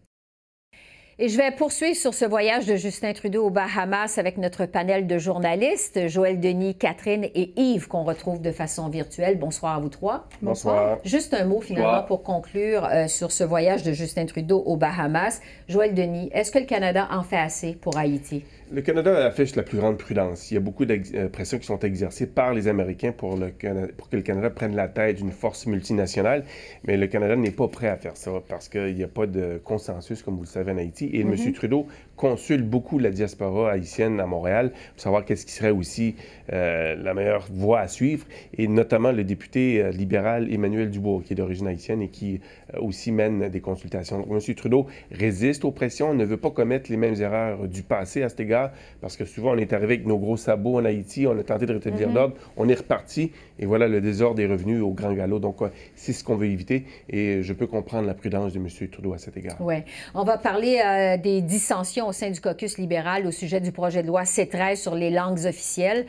Et 1.19 1.29
je 1.29 1.37
vais 1.37 1.51
poursuivre 1.51 1.95
sur 1.95 2.15
ce 2.15 2.25
voyage 2.25 2.65
de 2.65 2.75
Justin 2.75 3.13
Trudeau 3.13 3.45
aux 3.45 3.51
Bahamas 3.51 4.17
avec 4.17 4.39
notre 4.39 4.65
panel 4.65 5.05
de 5.05 5.19
journalistes, 5.19 6.07
Joël 6.07 6.39
Denis, 6.39 6.73
Catherine 6.73 7.25
et 7.35 7.53
Yves, 7.55 7.87
qu'on 7.87 8.03
retrouve 8.03 8.41
de 8.41 8.51
façon 8.51 8.89
virtuelle. 8.89 9.37
Bonsoir 9.37 9.75
à 9.75 9.79
vous 9.79 9.89
trois. 9.89 10.27
Bonsoir. 10.41 10.97
Juste 11.05 11.35
un 11.35 11.45
mot 11.45 11.61
finalement 11.61 12.01
pour 12.01 12.23
conclure 12.23 12.85
euh, 12.85 13.07
sur 13.07 13.31
ce 13.31 13.43
voyage 13.43 13.83
de 13.83 13.91
Justin 13.91 14.25
Trudeau 14.25 14.63
aux 14.65 14.75
Bahamas. 14.75 15.39
Joël 15.69 15.93
Denis, 15.93 16.31
est-ce 16.33 16.51
que 16.51 16.57
le 16.57 16.65
Canada 16.65 17.07
en 17.11 17.21
fait 17.21 17.37
assez 17.37 17.73
pour 17.73 17.95
Haïti? 17.95 18.43
Le 18.71 18.81
Canada 18.81 19.27
affiche 19.27 19.55
la 19.55 19.61
plus 19.61 19.77
grande 19.77 19.99
prudence. 19.99 20.49
Il 20.49 20.55
y 20.55 20.57
a 20.57 20.61
beaucoup 20.61 20.85
de 20.85 20.99
euh, 21.13 21.29
pressions 21.29 21.59
qui 21.59 21.67
sont 21.67 21.77
exercées 21.81 22.25
par 22.25 22.55
les 22.55 22.67
Américains 22.67 23.11
pour, 23.11 23.37
le 23.37 23.51
pour 23.95 24.09
que 24.09 24.15
le 24.15 24.23
Canada 24.23 24.49
prenne 24.49 24.75
la 24.75 24.87
tête 24.87 25.17
d'une 25.17 25.31
force 25.31 25.67
multinationale, 25.67 26.43
mais 26.85 26.97
le 26.97 27.05
Canada 27.05 27.35
n'est 27.35 27.51
pas 27.51 27.67
prêt 27.67 27.89
à 27.89 27.97
faire 27.97 28.17
ça 28.17 28.31
parce 28.49 28.69
qu'il 28.69 28.95
n'y 28.95 29.03
a 29.03 29.07
pas 29.07 29.27
de 29.27 29.61
consensus, 29.63 30.23
comme 30.23 30.37
vous 30.37 30.43
le 30.43 30.47
savez, 30.47 30.71
en 30.71 30.79
Haïti. 30.79 31.02
Et 31.11 31.21
M. 31.21 31.33
Mm-hmm. 31.33 31.53
Trudeau 31.53 31.87
consulte 32.15 32.65
beaucoup 32.65 32.99
la 32.99 33.09
diaspora 33.09 33.71
haïtienne 33.71 34.19
à 34.19 34.25
Montréal 34.25 34.71
pour 34.93 35.01
savoir 35.01 35.25
qu'est-ce 35.25 35.45
qui 35.45 35.51
serait 35.51 35.71
aussi 35.71 36.15
euh, 36.51 36.95
la 36.95 37.13
meilleure 37.13 37.47
voie 37.51 37.79
à 37.79 37.87
suivre, 37.87 38.25
et 38.57 38.67
notamment 38.67 39.11
le 39.11 39.23
député 39.23 39.81
euh, 39.81 39.91
libéral 39.91 40.53
Emmanuel 40.53 40.89
Dubois, 40.89 41.21
qui 41.25 41.33
est 41.33 41.35
d'origine 41.35 41.67
haïtienne 41.67 42.01
et 42.01 42.09
qui 42.09 42.41
aussi 42.79 43.11
mène 43.11 43.49
des 43.49 43.61
consultations. 43.61 44.19
Donc, 44.19 44.27
M. 44.29 44.55
Trudeau 44.55 44.87
résiste 45.11 45.65
aux 45.65 45.71
pressions, 45.71 46.13
ne 46.13 46.25
veut 46.25 46.37
pas 46.37 46.51
commettre 46.51 46.91
les 46.91 46.97
mêmes 46.97 47.19
erreurs 47.21 47.67
du 47.67 47.83
passé 47.83 48.23
à 48.23 48.29
cet 48.29 48.39
égard 48.39 48.71
parce 49.01 49.17
que 49.17 49.25
souvent 49.25 49.53
on 49.53 49.57
est 49.57 49.73
arrivé 49.73 49.95
avec 49.95 50.05
nos 50.05 50.17
gros 50.17 50.37
sabots 50.37 50.79
en 50.79 50.85
Haïti, 50.85 51.27
on 51.27 51.37
a 51.37 51.43
tenté 51.43 51.65
de 51.65 51.73
rétablir 51.73 52.09
mhm. 52.09 52.15
l'ordre, 52.15 52.35
on 52.57 52.67
est 52.69 52.75
reparti, 52.75 53.31
et 53.59 53.65
voilà, 53.65 53.87
le 53.87 54.01
désordre 54.01 54.41
est 54.41 54.47
revenu 54.47 54.79
au 54.81 54.91
grand 54.91 55.13
galop. 55.13 55.39
Donc, 55.39 55.57
c'est 55.95 56.13
ce 56.13 56.23
qu'on 56.23 56.35
veut 56.35 56.47
éviter, 56.47 56.85
et 57.09 57.43
je 57.43 57.53
peux 57.53 57.67
comprendre 57.67 58.07
la 58.07 58.13
prudence 58.13 58.53
de 58.53 58.59
M. 58.59 58.67
Trudeau 58.91 59.13
à 59.13 59.17
cet 59.17 59.37
égard. 59.37 59.55
Oui. 59.59 59.75
On 60.13 60.23
va 60.23 60.37
parler 60.37 60.81
euh, 60.83 61.17
des 61.17 61.41
dissensions 61.41 62.02
au 62.07 62.11
sein 62.11 62.29
du 62.29 62.39
caucus 62.39 62.77
libéral 62.77 63.25
au 63.25 63.31
sujet 63.31 63.59
du 63.59 63.71
projet 63.71 64.03
de 64.03 64.07
loi 64.07 64.23
C13 64.23 64.75
sur 64.75 64.95
les 64.95 65.09
langues 65.09 65.45
officielles. 65.45 66.05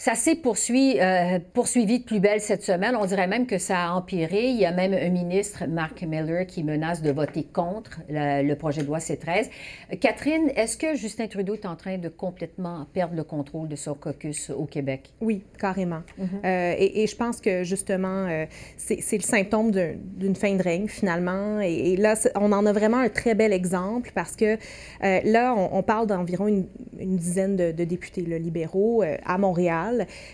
Ça 0.00 0.14
s'est 0.14 0.36
poursuivi, 0.36 1.00
euh, 1.00 1.40
poursuivi 1.54 1.98
de 1.98 2.04
plus 2.04 2.20
belle 2.20 2.40
cette 2.40 2.62
semaine. 2.62 2.94
On 2.94 3.04
dirait 3.04 3.26
même 3.26 3.48
que 3.48 3.58
ça 3.58 3.86
a 3.86 3.90
empiré. 3.90 4.44
Il 4.44 4.56
y 4.56 4.64
a 4.64 4.70
même 4.70 4.94
un 4.94 5.08
ministre, 5.08 5.66
Mark 5.66 6.02
Miller, 6.02 6.46
qui 6.46 6.62
menace 6.62 7.02
de 7.02 7.10
voter 7.10 7.42
contre 7.42 7.98
le, 8.08 8.54
projet 8.54 8.82
de 8.82 8.86
loi 8.86 9.00
C-13. 9.00 9.50
Catherine, 9.98 10.52
est-ce 10.54 10.76
que 10.76 10.94
Justin 10.94 11.26
Trudeau 11.26 11.54
est 11.54 11.66
en 11.66 11.74
train 11.74 11.98
de 11.98 12.08
complètement 12.08 12.86
perdre 12.92 13.16
le 13.16 13.24
contrôle 13.24 13.66
de 13.66 13.74
son 13.74 13.94
caucus 13.94 14.50
au 14.50 14.66
Québec? 14.66 15.10
Oui, 15.20 15.42
carrément. 15.58 16.02
Mm-hmm. 16.16 16.44
Euh, 16.44 16.74
et, 16.78 17.06
je 17.08 17.16
pense 17.16 17.40
que 17.40 17.64
justement, 17.64 18.26
euh, 18.28 18.46
c'est 18.76 19.16
le 19.16 19.22
symptôme 19.22 19.72
d'une 19.72 20.36
fin 20.36 20.54
de 20.54 20.62
règne, 20.62 20.86
finalement. 20.86 21.58
Et, 21.58 21.96
là, 21.96 22.14
on 22.36 22.52
en 22.52 22.66
a 22.66 22.72
vraiment 22.72 22.98
un 22.98 23.08
très 23.08 23.34
bel 23.34 23.52
exemple 23.52 24.12
parce 24.14 24.36
que 24.36 24.58
là, 25.00 25.56
on, 25.56 25.82
parle 25.82 26.06
d'environ 26.06 26.46
une, 26.46 27.16
dizaine 27.16 27.56
de, 27.56 27.72
de 27.72 27.82
députés 27.82 28.20
libéraux 28.20 29.02
à 29.24 29.38
Montréal 29.38 29.87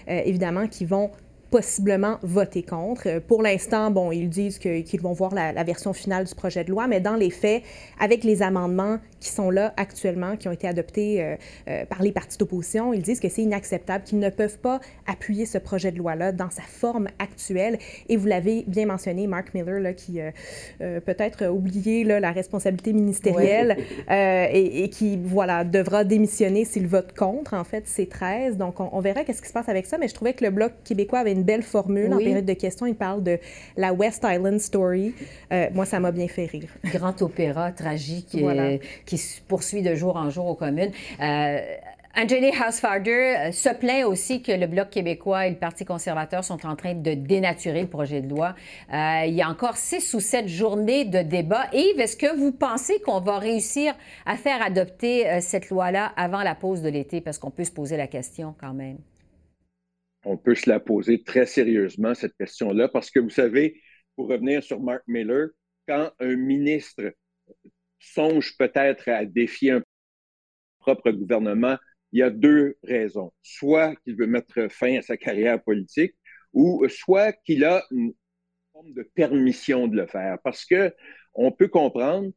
évidemment, 0.06 0.66
qui 0.66 0.84
vont 0.84 1.10
possiblement 1.50 2.18
voter 2.22 2.62
contre. 2.62 3.06
Euh, 3.06 3.20
pour 3.20 3.42
l'instant, 3.42 3.90
bon, 3.90 4.10
ils 4.12 4.28
disent 4.28 4.58
qu'ils 4.58 5.00
vont 5.00 5.12
voir 5.12 5.34
la, 5.34 5.64
version 5.64 5.92
finale 5.92 6.24
du 6.24 6.34
projet 6.34 6.64
de 6.64 6.70
loi, 6.70 6.86
mais 6.86 7.00
dans 7.00 7.14
les 7.14 7.30
faits, 7.30 7.62
avec 7.98 8.24
les 8.24 8.42
amendements 8.42 8.98
qui 9.20 9.30
sont 9.30 9.50
là 9.50 9.72
actuellement, 9.76 10.36
qui 10.36 10.48
ont 10.48 10.52
été 10.52 10.68
adoptés 10.68 11.22
euh, 11.22 11.36
euh, 11.68 11.84
par 11.86 12.02
les 12.02 12.12
partis 12.12 12.36
d'opposition, 12.36 12.92
ils 12.92 13.02
disent 13.02 13.20
que 13.20 13.28
c'est 13.28 13.42
inacceptable, 13.42 14.04
qu'ils 14.04 14.18
ne 14.18 14.28
peuvent 14.28 14.58
pas 14.58 14.80
appuyer 15.06 15.46
ce 15.46 15.58
projet 15.58 15.92
de 15.92 15.98
loi-là 15.98 16.32
dans 16.32 16.50
sa 16.50 16.62
forme 16.62 17.08
actuelle. 17.18 17.78
Et 18.08 18.16
vous 18.16 18.26
l'avez 18.26 18.64
bien 18.66 18.86
mentionné, 18.86 19.26
Mark 19.26 19.54
Miller, 19.54 19.80
là, 19.80 19.92
qui 19.92 20.18
peut-être 20.78 21.46
oublié 21.48 22.04
là, 22.04 22.20
la 22.20 22.32
responsabilité 22.32 22.92
ministérielle 22.92 23.76
et, 24.10 24.84
et, 24.84 24.90
qui, 24.90 25.18
voilà, 25.22 25.64
devra 25.64 26.04
démissionner 26.04 26.64
s'il 26.64 26.86
vote 26.86 27.16
contre, 27.16 27.54
en 27.54 27.64
fait, 27.64 27.86
ces 27.86 28.06
13. 28.06 28.56
Donc, 28.56 28.80
on, 28.80 28.90
on 28.92 29.00
verra 29.00 29.24
qu'est-ce 29.24 29.40
qui 29.40 29.48
se 29.48 29.52
passe 29.52 29.68
avec 29.68 29.86
ça, 29.86 29.98
mais 29.98 30.08
je 30.08 30.14
trouvais 30.14 30.34
que 30.34 30.44
le 30.44 30.50
Bloc 30.50 30.72
québécois 30.84 31.20
avait 31.20 31.32
une 31.32 31.43
belle 31.44 31.62
formule 31.62 32.12
en 32.12 32.18
période 32.18 32.44
de 32.44 32.52
questions. 32.54 32.86
Il 32.86 32.96
parle 32.96 33.22
de 33.22 33.38
la 33.76 33.92
West 33.92 34.26
Island 34.28 34.58
Story. 34.58 35.14
Euh, 35.52 35.68
moi, 35.72 35.84
ça 35.84 36.00
m'a 36.00 36.12
bien 36.12 36.28
fait 36.28 36.46
rire. 36.46 36.70
Grand 36.86 37.20
opéra 37.22 37.72
tragique 37.72 38.34
euh, 38.34 38.78
qui 39.06 39.18
se 39.18 39.40
poursuit 39.42 39.82
de 39.82 39.94
jour 39.94 40.16
en 40.16 40.30
jour 40.30 40.46
aux 40.46 40.54
communes. 40.54 40.92
Euh, 41.20 41.60
Anjali 42.16 42.50
Housefather 42.50 43.52
se 43.52 43.74
plaint 43.74 44.04
aussi 44.04 44.40
que 44.40 44.52
le 44.52 44.68
Bloc 44.68 44.88
québécois 44.88 45.48
et 45.48 45.50
le 45.50 45.56
Parti 45.56 45.84
conservateur 45.84 46.44
sont 46.44 46.64
en 46.64 46.76
train 46.76 46.94
de 46.94 47.14
dénaturer 47.14 47.82
le 47.82 47.88
projet 47.88 48.20
de 48.20 48.28
loi. 48.28 48.54
il 48.92 49.34
y 49.34 49.42
a 49.42 49.48
encore 49.48 49.76
six 49.76 50.14
ou 50.14 50.20
sept 50.20 50.46
journées 50.46 51.04
de 51.06 51.22
débat. 51.22 51.66
Yves, 51.72 51.98
est-ce 51.98 52.16
que 52.16 52.38
vous 52.38 52.52
pensez 52.52 53.00
qu'on 53.00 53.18
va 53.18 53.40
réussir 53.40 53.94
à 54.26 54.36
faire 54.36 54.62
adopter 54.62 55.40
cette 55.40 55.70
loi-là 55.70 56.12
avant 56.16 56.44
la 56.44 56.54
pause 56.54 56.82
de 56.82 56.88
l'été? 56.88 57.20
Parce 57.20 57.38
qu'on 57.38 57.50
peut 57.50 57.64
se 57.64 57.72
poser 57.72 57.96
la 57.96 58.06
question 58.06 58.54
quand 58.60 58.74
même 58.74 58.98
on 60.24 60.36
peut 60.36 60.54
se 60.54 60.68
la 60.68 60.80
poser 60.80 61.22
très 61.22 61.46
sérieusement, 61.46 62.14
cette 62.14 62.36
question-là, 62.36 62.88
parce 62.88 63.10
que 63.10 63.20
vous 63.20 63.30
savez, 63.30 63.80
pour 64.16 64.28
revenir 64.28 64.62
sur 64.62 64.80
Mark 64.80 65.02
Miller, 65.06 65.48
quand 65.86 66.12
un 66.20 66.36
ministre 66.36 67.12
songe 67.98 68.56
peut-être 68.58 69.08
à 69.08 69.24
défier 69.24 69.72
un 69.72 69.82
propre 70.78 71.10
gouvernement, 71.10 71.76
il 72.12 72.20
y 72.20 72.22
a 72.22 72.30
deux 72.30 72.76
raisons. 72.82 73.32
Soit 73.42 73.96
qu'il 73.96 74.16
veut 74.16 74.26
mettre 74.26 74.68
fin 74.70 74.98
à 74.98 75.02
sa 75.02 75.16
carrière 75.16 75.62
politique, 75.62 76.14
ou 76.52 76.86
soit 76.88 77.32
qu'il 77.44 77.64
a 77.64 77.84
une 77.90 78.12
forme 78.72 78.92
de 78.92 79.02
permission 79.02 79.88
de 79.88 79.96
le 79.96 80.06
faire. 80.06 80.38
Parce 80.44 80.64
que 80.64 80.94
on 81.34 81.50
peut 81.50 81.68
comprendre 81.68 82.30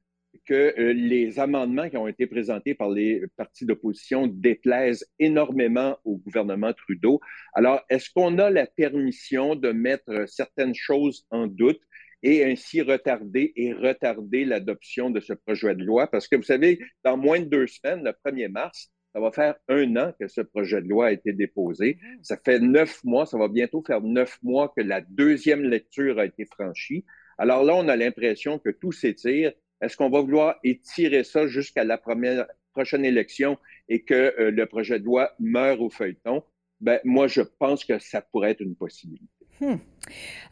que 0.47 0.73
euh, 0.79 0.93
les 0.93 1.39
amendements 1.39 1.89
qui 1.89 1.97
ont 1.97 2.07
été 2.07 2.25
présentés 2.25 2.73
par 2.73 2.89
les 2.89 3.23
partis 3.35 3.65
d'opposition 3.65 4.27
déplaisent 4.27 5.05
énormément 5.19 5.97
au 6.05 6.17
gouvernement 6.17 6.73
Trudeau. 6.73 7.19
Alors, 7.53 7.81
est-ce 7.89 8.09
qu'on 8.09 8.39
a 8.39 8.49
la 8.49 8.65
permission 8.65 9.55
de 9.55 9.71
mettre 9.71 10.27
certaines 10.27 10.75
choses 10.75 11.27
en 11.29 11.47
doute 11.47 11.81
et 12.23 12.45
ainsi 12.45 12.81
retarder 12.81 13.53
et 13.55 13.73
retarder 13.73 14.45
l'adoption 14.45 15.09
de 15.09 15.19
ce 15.19 15.33
projet 15.33 15.75
de 15.75 15.83
loi? 15.83 16.07
Parce 16.07 16.27
que 16.27 16.35
vous 16.35 16.43
savez, 16.43 16.79
dans 17.03 17.17
moins 17.17 17.41
de 17.41 17.45
deux 17.45 17.67
semaines, 17.67 18.03
le 18.03 18.11
1er 18.11 18.49
mars, 18.49 18.91
ça 19.13 19.19
va 19.19 19.31
faire 19.31 19.55
un 19.67 19.95
an 19.97 20.13
que 20.19 20.27
ce 20.27 20.41
projet 20.41 20.81
de 20.81 20.87
loi 20.87 21.07
a 21.07 21.11
été 21.11 21.33
déposé. 21.33 21.95
Mm-hmm. 21.95 22.23
Ça 22.23 22.37
fait 22.43 22.59
neuf 22.59 23.03
mois, 23.03 23.25
ça 23.25 23.37
va 23.37 23.47
bientôt 23.47 23.83
faire 23.85 24.01
neuf 24.01 24.37
mois 24.43 24.71
que 24.75 24.81
la 24.81 25.01
deuxième 25.01 25.63
lecture 25.63 26.19
a 26.19 26.25
été 26.25 26.45
franchie. 26.45 27.03
Alors 27.37 27.63
là, 27.63 27.75
on 27.75 27.87
a 27.87 27.95
l'impression 27.95 28.59
que 28.59 28.69
tout 28.69 28.91
s'étire 28.91 29.53
est-ce 29.81 29.97
qu'on 29.97 30.09
va 30.09 30.21
vouloir 30.21 30.55
étirer 30.63 31.23
ça 31.23 31.47
jusqu'à 31.47 31.83
la 31.83 31.97
prochaine 31.97 33.05
élection 33.05 33.57
et 33.89 34.03
que 34.03 34.33
euh, 34.39 34.51
le 34.51 34.65
projet 34.65 34.99
de 34.99 35.05
loi 35.05 35.31
meure 35.39 35.81
au 35.81 35.89
feuilleton? 35.89 36.43
Ben, 36.79 36.99
moi, 37.03 37.27
je 37.27 37.41
pense 37.41 37.83
que 37.85 37.97
ça 37.99 38.21
pourrait 38.21 38.51
être 38.51 38.61
une 38.61 38.75
possibilité. 38.75 39.25
Hmm. 39.59 39.77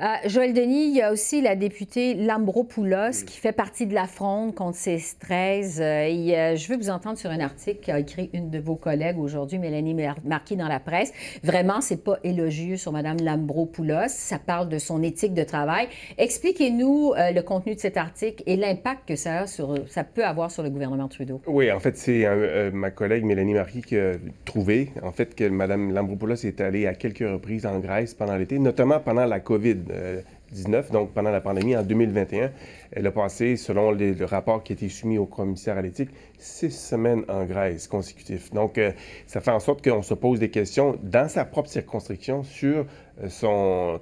Euh, 0.02 0.06
Joël 0.28 0.54
Denis, 0.54 0.88
il 0.88 0.96
y 0.96 1.02
a 1.02 1.12
aussi 1.12 1.42
la 1.42 1.56
députée 1.56 2.14
Lambropoulos 2.14 3.24
qui 3.26 3.40
fait 3.40 3.52
partie 3.52 3.86
de 3.86 3.94
la 3.94 4.08
fronde 4.08 4.54
contre 4.54 4.78
ces 4.78 5.00
13. 5.20 5.80
Euh, 5.82 6.56
je 6.56 6.68
veux 6.68 6.78
vous 6.78 6.90
entendre 6.90 7.18
sur 7.18 7.30
un 7.30 7.40
article 7.40 7.80
qu'a 7.82 8.00
écrit 8.00 8.30
une 8.34 8.50
de 8.50 8.60
vos 8.60 8.76
collègues 8.76 9.20
aujourd'hui, 9.20 9.58
Mélanie 9.58 9.96
Marquis, 10.24 10.56
dans 10.56 10.68
la 10.68 10.80
presse. 10.80 11.14
Vraiment, 11.44 11.82
c'est 11.82 12.04
pas 12.04 12.18
élogieux 12.24 12.78
sur 12.78 12.92
Mme 12.92 13.18
Lambropoulos. 13.22 14.10
Ça 14.10 14.40
parle 14.40 14.70
de 14.70 14.78
son 14.78 15.02
éthique 15.04 15.34
de 15.34 15.44
travail. 15.44 15.88
Expliquez-nous 16.18 17.14
euh, 17.18 17.32
le 17.32 17.42
contenu 17.42 17.76
de 17.76 17.80
cet 17.80 17.98
article 17.98 18.44
et 18.46 18.56
l'impact 18.56 19.08
que 19.08 19.16
ça, 19.16 19.42
a 19.42 19.48
sur, 19.48 19.76
ça 19.88 20.04
peut 20.04 20.26
avoir 20.26 20.52
sur 20.52 20.64
le 20.64 20.70
gouvernement 20.70 21.08
Trudeau. 21.08 21.42
Oui, 21.48 21.72
en 21.72 21.80
fait, 21.80 21.98
c'est 21.98 22.26
ma 22.74 22.90
collègue 22.90 23.24
Mélanie 23.24 23.54
Marquis 23.54 23.82
qui 23.82 23.98
a 23.98 24.14
trouvé, 24.44 24.92
en 25.04 25.12
fait, 25.12 25.36
que 25.36 25.48
Mme 25.48 25.94
Lambropoulos 25.94 26.46
est 26.46 26.62
allée 26.62 26.88
à 26.88 26.94
quelques 26.94 27.20
reprises 27.20 27.66
en 27.66 27.80
Grèce 27.80 28.14
pendant 28.14 28.36
l'été, 28.36 28.60
notamment 28.60 29.00
pendant 29.00 29.26
la 29.26 29.40
COVID-19, 29.46 30.92
donc 30.92 31.14
pendant 31.14 31.32
la 31.32 31.42
pandémie 31.42 31.76
en 31.76 31.84
2021. 31.84 32.52
Elle 32.92 33.08
a 33.08 33.12
passé, 33.12 33.56
selon 33.56 33.92
le 33.92 34.26
rapport 34.26 34.64
qui 34.64 34.74
a 34.74 34.76
été 34.76 34.90
soumis 34.90 35.18
au 35.18 35.26
commissaire 35.26 35.78
à 35.78 35.82
l'éthique, 35.82 36.10
six 36.38 36.72
semaines 36.72 37.24
en 37.28 37.46
Grèce 37.46 37.88
consécutives. 37.88 38.52
Donc, 38.54 38.78
euh, 38.78 38.92
ça 39.28 39.42
fait 39.42 39.52
en 39.52 39.60
sorte 39.60 39.84
qu'on 39.84 40.02
se 40.02 40.14
pose 40.14 40.40
des 40.40 40.50
questions 40.50 40.98
dans 41.04 41.30
sa 41.30 41.46
propre 41.46 41.70
circonscription 41.70 42.44
sur 42.44 42.86
euh, 43.22 43.30
son 43.30 44.00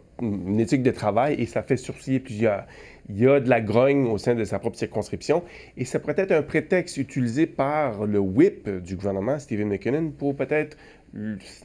éthique 0.58 0.84
de 0.84 0.92
travail 0.92 1.36
et 1.40 1.46
ça 1.46 1.64
fait 1.64 1.78
sourciller 1.78 2.20
plusieurs. 2.20 2.66
il 3.10 3.20
y 3.20 3.28
a 3.28 3.40
de 3.40 3.50
la 3.50 3.62
grogne 3.62 4.08
au 4.08 4.18
sein 4.18 4.36
de 4.36 4.44
sa 4.44 4.60
propre 4.60 4.78
circonscription. 4.78 5.44
Et 5.78 5.86
ça 5.86 6.00
pourrait 6.00 6.16
être 6.18 6.32
un 6.32 6.42
prétexte 6.42 6.98
utilisé 6.98 7.46
par 7.46 8.06
le 8.06 8.20
whip 8.20 8.70
du 8.70 8.96
gouvernement, 8.96 9.40
Stephen 9.40 9.68
McKinnon, 9.70 10.12
pour 10.12 10.36
peut-être 10.36 10.78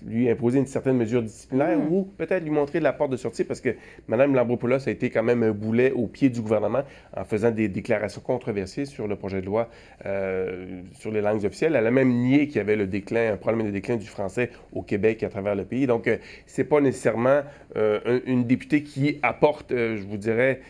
lui 0.07 0.29
imposer 0.29 0.59
une 0.59 0.67
certaine 0.67 0.97
mesure 0.97 1.23
disciplinaire 1.23 1.79
hmm. 1.79 1.93
ou 1.93 2.05
peut-être 2.17 2.45
lui 2.45 2.51
montrer 2.51 2.81
la 2.81 2.93
porte 2.93 3.11
de 3.11 3.17
sortie 3.17 3.45
parce 3.45 3.61
que 3.61 3.71
Mme 4.07 4.35
Lambropoulos 4.35 4.87
a 4.87 4.91
été 4.91 5.09
quand 5.09 5.23
même 5.23 5.43
un 5.43 5.53
boulet 5.53 5.91
au 5.93 6.07
pied 6.07 6.29
du 6.29 6.43
gouvernement 6.43 6.83
en 7.17 7.25
faisant 7.25 7.51
des 7.51 7.69
déclarations 7.69 8.21
controversées 8.21 8.85
sur 8.85 9.09
le 9.09 9.17
projet 9.17 9.41
de 9.41 9.47
loi 9.47 9.69
euh, 10.05 10.83
sur 10.93 11.11
les 11.11 11.23
langues 11.23 11.45
officielles. 11.47 11.77
Elle 11.77 11.87
a 11.87 11.91
même 11.91 12.11
nié 12.11 12.47
qu'il 12.47 12.57
y 12.57 12.61
avait 12.61 12.77
le 12.77 12.87
déclin, 12.87 13.33
un 13.33 13.37
problème 13.37 13.67
de 13.67 13.71
déclin 13.71 13.97
du 13.97 14.07
français 14.07 14.51
au 14.73 14.83
Québec 14.83 15.23
et 15.23 15.27
à 15.27 15.31
travers 15.31 15.55
le 15.55 15.65
pays. 15.65 15.87
Donc, 15.87 16.05
ce 16.05 16.11
euh, 16.11 16.17
c'est 16.47 16.65
pas 16.65 16.81
nécessairement 16.81 17.41
euh, 17.77 18.21
une 18.27 18.45
députée 18.45 18.83
qui 18.83 19.19
apporte, 19.23 19.71
je 19.71 20.03
vous 20.03 20.17
dirais, 20.17 20.61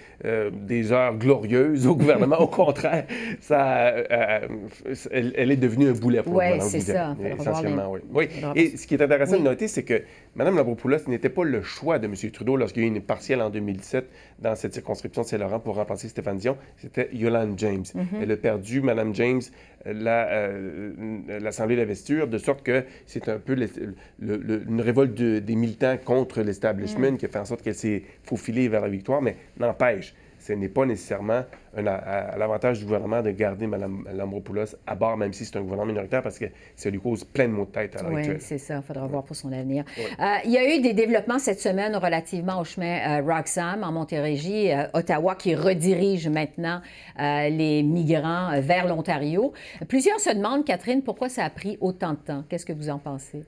des 0.52 0.90
heures 0.90 1.16
glorieuses 1.16 1.87
au 1.87 1.94
gouvernement. 1.94 2.38
au 2.40 2.49
contraire, 2.49 3.06
ça, 3.40 3.94
elle, 5.11 5.52
est 5.52 5.56
devenue 5.56 5.88
un 5.88 5.92
boulet 5.92 6.23
pour 6.23 6.32
le 6.32 6.38
gouvernement. 6.38 6.64
Oui, 6.64 6.70
c'est 6.70 6.80
ça. 6.80 7.16
Essentiellement, 7.38 7.92
oui. 7.92 8.00
oui. 8.12 8.28
Et 8.56 8.68
ce 8.77 8.87
qui 8.87 8.95
est 8.95 9.03
intéressant 9.03 9.39
de 9.39 9.43
noter, 9.43 9.69
c'est 9.69 9.83
que 9.83 10.03
Mme 10.35 10.57
Labropoulos 10.57 11.09
n'était 11.09 11.29
pas 11.29 11.45
le 11.45 11.63
choix 11.63 11.99
de 11.99 12.07
M. 12.07 12.15
Trudeau 12.33 12.57
lorsqu'il 12.57 12.83
y 12.83 12.87
a 12.87 12.89
eu 12.89 12.93
une 12.93 13.01
partielle 13.01 13.41
en 13.43 13.51
2017 13.51 14.09
dans 14.41 14.55
cette 14.55 14.75
circonscription 14.75 15.23
de 15.23 15.27
Saint-Laurent 15.27 15.61
pour 15.61 15.77
remplacer 15.77 16.09
Stéphane 16.09 16.39
Dion. 16.39 16.57
C'était 16.77 17.09
Yolande 17.13 17.55
James. 17.59 17.85
Mm-hmm. 17.85 18.23
Elle 18.23 18.33
a 18.33 18.37
perdu, 18.37 18.81
Mme 18.81 19.15
James, 19.15 19.43
euh, 19.87 21.39
l'Assemblée 21.41 21.77
la, 21.77 21.83
d'investiture, 21.83 22.29
de 22.29 22.39
sorte 22.39 22.63
que 22.63 22.85
c'est 23.07 23.29
un 23.29 23.39
peu 23.39 23.57
une 24.21 24.81
révolte 24.81 25.15
des 25.15 25.57
militants 25.57 25.97
contre 26.05 26.43
l'establishment 26.43 27.13
mm. 27.13 27.17
qui 27.19 27.27
a 27.27 27.29
fait 27.29 27.39
en 27.39 27.45
sorte 27.45 27.63
qu'elle 27.63 27.75
s'est 27.75 28.03
faufilée 28.25 28.69
vers 28.69 28.81
la 28.81 28.89
victoire, 28.89 29.23
mais 29.23 29.37
n'empêche, 29.59 30.15
ce 30.49 30.55
n'est 30.55 30.71
pas 30.71 30.87
nécessairement 30.87 31.43
à, 31.76 32.38
l'avantage 32.38 32.78
du 32.78 32.87
gouvernement 32.87 33.21
de 33.21 33.31
garder 33.33 33.67
Mme 33.67 34.09
Lambropoulos 34.14 34.76
à 34.87 34.95
bord, 34.95 35.19
même 35.19 35.35
si 35.35 35.45
c'est 35.45 35.57
un 35.57 35.61
gouvernement 35.61 35.87
minoritaire, 35.87 36.23
parce 36.23 36.38
que 36.38 36.47
ça 36.75 36.88
lui 36.88 36.99
cause 36.99 37.23
plein 37.25 37.49
de 37.49 37.52
maux 37.52 37.67
de 37.67 37.71
tête 37.71 37.97
à 37.97 38.02
l'heure 38.02 38.12
Oui, 38.12 38.25
c'est 38.38 38.57
ça. 38.57 38.76
Il 38.76 38.83
faudra 38.83 39.07
voir 39.07 39.25
pour 39.25 39.37
son 39.37 39.52
avenir. 39.52 39.85
Euh, 39.99 40.25
il 40.47 40.50
y 40.50 40.57
a 40.57 40.75
eu 40.75 40.81
des 40.81 40.95
développements 40.95 41.38
cette 41.38 41.61
semaine 41.61 41.95
relativement 41.97 42.61
au 42.61 42.64
chemin 42.64 43.21
euh, 43.21 43.23
Roxham 43.23 43.85
en 43.85 43.93
Montérégie, 43.93 44.73
euh, 44.73 44.85
Ottawa, 44.95 45.35
qui 45.35 45.55
redirige 45.55 46.28
maintenant 46.28 46.81
les 47.19 47.83
migrants 47.83 48.59
vers 48.61 48.87
l'Ontario. 48.87 49.52
Plusieurs 49.88 50.21
se 50.21 50.35
demandent, 50.35 50.64
Catherine, 50.64 51.02
pourquoi 51.02 51.28
ça 51.28 51.45
a 51.45 51.50
pris 51.50 51.76
autant 51.81 52.12
de 52.12 52.19
temps? 52.19 52.45
Qu'est-ce 52.49 52.64
que 52.64 52.73
vous 52.73 52.88
en 52.88 52.99
pensez? 52.99 53.45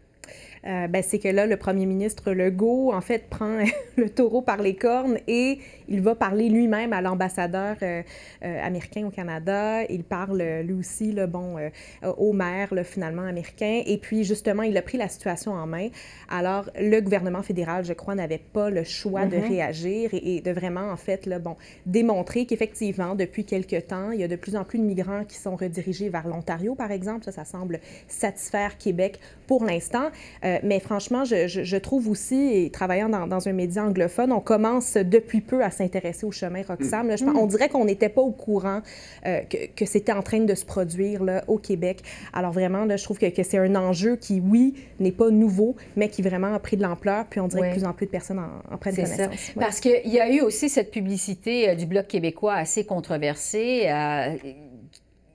Euh, 0.67 0.89
ben, 0.89 1.03
c'est 1.03 1.19
que 1.19 1.29
là, 1.29 1.47
le 1.47 1.57
premier 1.57 1.87
ministre 1.87 2.33
Legault, 2.33 2.93
en 2.93 3.01
fait, 3.01 3.29
prend 3.31 3.59
le 3.97 4.11
taureau 4.11 4.43
par 4.43 4.59
les 4.59 4.77
cornes 4.77 5.19
et 5.27 5.59
il 5.89 6.03
va 6.03 6.15
parler 6.15 6.49
lui-même 6.49 6.93
à 6.93 7.01
l'ambassadeur 7.01 7.77
euh, 7.83 8.03
euh, 8.45 8.63
américain 8.63 9.07
au 9.07 9.11
Canada. 9.11 9.83
Il 9.85 10.05
parle 10.05 10.43
lui 10.63 10.75
aussi, 10.75 11.13
le 11.13 11.27
bon, 11.27 11.57
au 12.03 12.33
maire, 12.33 12.73
finalement, 12.85 13.23
américain. 13.23 13.83
Et 13.87 13.99
puis, 13.99 14.25
justement, 14.25 14.63
il 14.63 14.77
a 14.77 14.83
pris 14.83 14.99
la 14.99 15.09
situation 15.09 15.53
en 15.53 15.67
main. 15.67 15.89
Alors, 16.29 16.71
le 16.79 17.01
gouvernement 17.01 17.43
fédéral, 17.43 17.85
je 17.85 17.93
crois, 17.93 18.15
n'avait 18.15 18.39
pas 18.39 18.71
le 18.71 18.85
choix 18.85 19.27
de 19.27 19.37
mm-hmm. 19.37 19.49
réagir 19.49 20.11
et, 20.13 20.41
de 20.41 20.51
vraiment, 20.51 20.91
en 20.91 20.97
fait, 20.97 21.27
là, 21.27 21.39
bon, 21.39 21.57
démontrer 21.87 22.47
qu'effectivement, 22.47 23.15
depuis 23.15 23.45
quelque 23.45 23.81
temps, 23.81 24.11
il 24.13 24.21
y 24.21 24.25
a 24.25 24.29
de 24.29 24.37
plus 24.37 24.57
en 24.57 24.65
plus 24.65 24.79
de 24.79 24.85
migrants 24.85 25.25
qui 25.25 25.37
sont 25.37 25.57
redirigés 25.57 26.09
vers 26.09 26.29
l'Ontario, 26.29 26.75
par 26.75 26.91
exemple. 26.93 27.25
Ça, 27.25 27.33
ça 27.33 27.45
semble 27.45 27.81
satisfaire 28.07 28.79
Québec 28.79 29.19
pour 29.47 29.65
l'instant. 29.65 30.11
Euh, 30.50 30.50
mais 30.63 30.81
franchement, 30.81 31.25
je, 31.25 31.77
trouve 31.77 32.09
aussi, 32.09 32.65
et 32.65 32.71
travaillant 32.71 33.09
dans, 33.09 33.49
un 33.49 33.53
média 33.53 33.85
anglophone, 33.85 34.33
on 34.33 34.41
commence 34.41 34.95
depuis 34.95 35.41
peu 35.41 35.63
à 35.63 35.71
s'intéresser 35.71 36.27
au 36.27 36.31
chemin 36.31 36.63
Roxham. 36.63 37.09
Là, 37.09 37.17
on 37.37 37.47
dirait 37.47 37.69
qu'on 37.69 37.85
n'était 37.85 38.09
pas 38.09 38.21
au 38.21 38.33
courant 38.33 38.81
euh, 39.27 39.41
que, 39.77 39.85
c'était 39.85 40.13
en 40.13 40.23
train 40.23 40.41
de 40.41 40.55
se 40.55 40.65
produire 40.65 41.23
là, 41.23 41.45
au 41.49 41.59
Québec. 41.59 42.03
Alors 42.33 42.53
vraiment, 42.53 42.85
là, 42.85 42.97
je 42.97 43.05
trouve 43.05 43.19
que, 43.19 43.27
c'est 43.43 43.59
un 43.59 43.75
enjeu 43.75 44.17
qui, 44.17 44.41
oui, 44.41 44.75
n'est 44.99 45.13
pas 45.13 45.31
nouveau, 45.31 45.77
mais 45.97 46.09
qui 46.09 46.23
vraiment 46.23 46.55
a 46.55 46.59
pris 46.59 46.77
de 46.77 46.83
l'ampleur. 46.83 47.27
Puis 47.29 47.41
on 47.41 47.49
dirait 47.49 47.71
que 47.71 47.75
plus 47.75 47.85
en 47.85 47.93
plus 47.93 48.07
de 48.07 48.11
personnes 48.11 48.39
en, 48.39 48.77
prennent 48.77 48.95
connaissance. 48.95 49.37
Ça. 49.37 49.53
Parce 49.59 49.81
qu'il 49.81 50.11
y 50.11 50.21
a 50.21 50.31
eu 50.31 50.41
aussi 50.41 50.69
cette 50.69 50.91
publicité 50.91 51.71
euh, 51.71 51.75
du 51.75 51.87
Bloc 51.87 52.07
québécois 52.07 52.55
assez 52.55 52.85
controversée. 52.85 53.89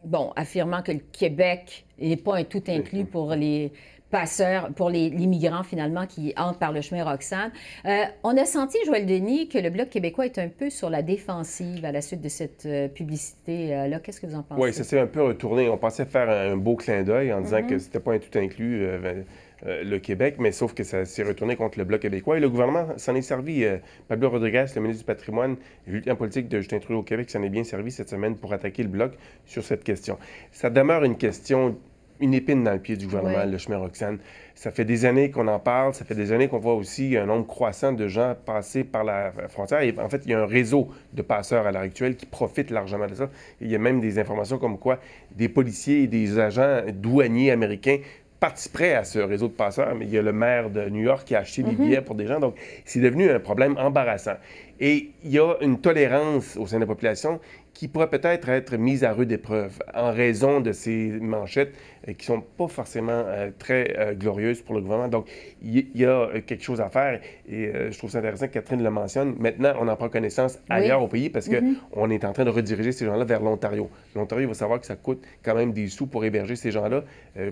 bon, 0.03 0.31
affirmant 0.35 0.81
que 0.81 0.91
le 0.91 1.01
Québec 1.11 1.85
n'est 1.99 2.17
pas 2.17 2.37
un 2.37 2.43
tout 2.43 2.63
inclus 2.67 3.05
pour 3.05 3.33
les 3.33 3.71
passeurs, 4.11 4.69
pour 4.73 4.89
les, 4.89 5.09
migrants 5.09 5.63
finalement 5.63 6.05
qui 6.05 6.33
entrent 6.37 6.59
par 6.59 6.71
le 6.71 6.81
chemin 6.81 7.03
Roxane. 7.03 7.51
Euh, 7.85 8.03
on 8.23 8.37
a 8.37 8.45
senti, 8.45 8.77
Joël 8.85 9.05
Denis, 9.05 9.47
que 9.47 9.57
le 9.57 9.69
Bloc 9.69 9.89
québécois 9.89 10.25
est 10.25 10.37
un 10.37 10.47
peu 10.47 10.69
sur 10.69 10.89
la 10.89 11.01
défensive 11.01 11.83
à 11.83 11.91
la 11.91 12.01
suite 12.01 12.21
de 12.21 12.29
cette 12.29 12.65
euh, 12.65 12.87
publicité-là. 12.87 13.99
Qu'est-ce 13.99 14.21
que 14.21 14.27
vous 14.27 14.35
en 14.35 14.43
pensez? 14.43 14.61
Oui, 14.61 14.73
ça 14.73 14.83
s'est 14.83 14.99
un 14.99 15.07
peu 15.07 15.23
retourné. 15.23 15.69
On 15.69 15.77
pensait 15.77 16.05
faire 16.05 16.29
un 16.29 16.55
beau 16.55 16.75
clin 16.75 17.03
d'œil 17.03 17.33
en 17.33 17.41
disant 17.41 17.57
mm-hmm. 17.59 17.67
que 17.67 17.79
c'était 17.79 17.99
pas 17.99 18.13
un 18.13 18.19
tout 18.19 18.37
inclus. 18.37 18.85
Euh, 18.85 19.23
le 19.65 19.97
Québec, 19.97 20.35
mais 20.37 20.51
sauf 20.51 20.75
que 20.75 20.83
ça 20.83 21.05
s'est 21.05 21.23
retourné 21.23 21.55
contre 21.55 21.79
le 21.79 21.85
Bloc 21.85 22.01
québécois. 22.01 22.37
Et 22.37 22.39
le 22.39 22.49
gouvernement 22.49 22.87
s'en 22.97 23.15
est 23.15 23.23
servi. 23.23 23.65
Pablo 24.07 24.29
Rodriguez, 24.29 24.65
le 24.75 24.81
ministre 24.81 25.03
du 25.03 25.07
Patrimoine 25.07 25.55
et 25.87 25.91
lieutenant 25.91 26.15
politique 26.15 26.49
de 26.49 26.59
Justin 26.59 26.77
Trudeau 26.79 26.99
au 26.99 27.03
Québec, 27.03 27.31
s'en 27.31 27.41
est 27.41 27.49
bien 27.49 27.63
servi 27.63 27.89
cette 27.89 28.09
semaine 28.09 28.35
pour 28.35 28.53
attaquer 28.53 28.83
le 28.83 28.89
Bloc 28.89 29.13
sur 29.45 29.63
cette 29.63 29.83
question. 29.83 30.19
Ça 30.51 30.69
demeure 30.69 31.03
une 31.03 31.17
question 31.17 31.77
une 32.19 32.33
épine 32.33 32.63
dans 32.63 32.73
le 32.73 32.79
pied 32.79 32.95
du 32.95 33.05
gouvernement, 33.05 33.45
le 33.45 33.57
chemin 33.57 33.77
Roxane. 33.77 34.19
Ça 34.53 34.71
fait 34.71 34.85
des 34.85 35.05
années 35.05 35.31
qu'on 35.31 35.47
en 35.47 35.59
parle, 35.59 35.93
ça 35.93 36.05
fait 36.05 36.15
des 36.15 36.31
années 36.31 36.47
qu'on 36.47 36.59
voit 36.59 36.75
aussi 36.75 37.17
un 37.17 37.25
nombre 37.25 37.45
croissant 37.45 37.91
de 37.91 38.07
gens 38.07 38.35
passer 38.45 38.83
par 38.83 39.03
la 39.03 39.31
frontière. 39.49 39.81
Et 39.81 39.93
en 39.99 40.09
fait, 40.09 40.21
il 40.25 40.31
y 40.31 40.33
a 40.33 40.41
un 40.41 40.45
réseau 40.45 40.89
de 41.13 41.21
passeurs 41.21 41.67
à 41.67 41.71
l'heure 41.71 41.81
actuelle 41.81 42.15
qui 42.15 42.25
profitent 42.25 42.71
largement 42.71 43.07
de 43.07 43.15
ça. 43.15 43.29
il 43.59 43.69
y 43.69 43.75
a 43.75 43.79
même 43.79 43.99
des 43.99 44.17
informations 44.17 44.57
comme 44.57 44.77
quoi 44.77 44.99
des 45.35 45.49
policiers 45.49 46.03
et 46.03 46.07
des 46.07 46.39
agents 46.39 46.81
douaniers 46.93 47.51
américains 47.51 47.97
participeraient 48.39 48.93
à 48.93 49.03
ce 49.03 49.19
réseau 49.19 49.47
de 49.47 49.53
passeurs, 49.53 49.95
mais 49.95 50.05
il 50.05 50.11
y 50.11 50.17
a 50.17 50.21
le 50.21 50.33
maire 50.33 50.69
de 50.69 50.87
New 50.89 51.01
York 51.01 51.25
qui 51.25 51.35
a 51.35 51.39
acheté 51.39 51.63
des 51.63 51.71
mm-hmm. 51.71 51.75
billets 51.75 52.01
pour 52.01 52.15
des 52.15 52.27
gens. 52.27 52.39
Donc, 52.39 52.55
c'est 52.83 52.99
devenu 52.99 53.29
un 53.29 53.39
problème 53.39 53.75
embarrassant. 53.77 54.35
Et 54.79 55.11
il 55.23 55.31
y 55.31 55.39
a 55.39 55.55
une 55.61 55.79
tolérance 55.79 56.57
au 56.57 56.67
sein 56.67 56.77
de 56.77 56.81
la 56.81 56.87
population 56.87 57.39
qui 57.75 57.89
pourrait 57.89 58.09
peut-être 58.09 58.47
être 58.47 58.77
mise 58.77 59.03
à 59.03 59.11
rude 59.11 59.31
épreuve 59.33 59.79
en 59.93 60.11
raison 60.11 60.61
de 60.61 60.71
ces 60.71 61.09
manchettes 61.19 61.75
euh, 62.07 62.13
qui 62.13 62.31
ne 62.31 62.37
sont 62.37 62.41
pas 62.41 62.69
forcément 62.69 63.11
euh, 63.11 63.51
très 63.59 63.93
euh, 63.97 64.13
glorieuses 64.13 64.61
pour 64.61 64.75
le 64.75 64.81
gouvernement. 64.81 65.09
Donc, 65.09 65.27
il 65.61 65.85
y, 65.93 66.05
a 66.05 66.29
quelque 66.47 66.63
chose 66.63 66.79
à 66.79 66.89
faire 66.89 67.19
et 67.49 67.71
je 67.91 67.97
trouve 67.97 68.09
ça 68.09 68.19
intéressant 68.19 68.47
que 68.47 68.53
Catherine 68.53 68.81
le 68.81 68.89
mentionne. 68.89 69.35
Maintenant, 69.39 69.73
on 69.81 69.89
en 69.89 69.95
prend 69.97 70.07
connaissance 70.07 70.57
ailleurs 70.69 71.03
au 71.03 71.07
pays 71.07 71.29
parce 71.29 71.49
qu'on 71.49 72.07
mm-hmm. 72.07 72.11
est 72.11 72.23
en 72.23 72.31
train 72.31 72.45
de 72.45 72.49
rediriger 72.49 72.93
ces 72.93 73.05
gens-là 73.05 73.25
vers 73.25 73.41
l'Ontario. 73.41 73.89
L'Ontario, 74.15 74.47
va 74.47 74.53
savoir 74.53 74.79
que 74.79 74.85
ça 74.85 74.95
coûte 74.95 75.25
quand 75.43 75.55
même 75.55 75.73
des 75.73 75.87
sous 75.87 76.07
pour 76.07 76.23
héberger 76.23 76.55
ces 76.55 76.71
gens-là, 76.71 77.03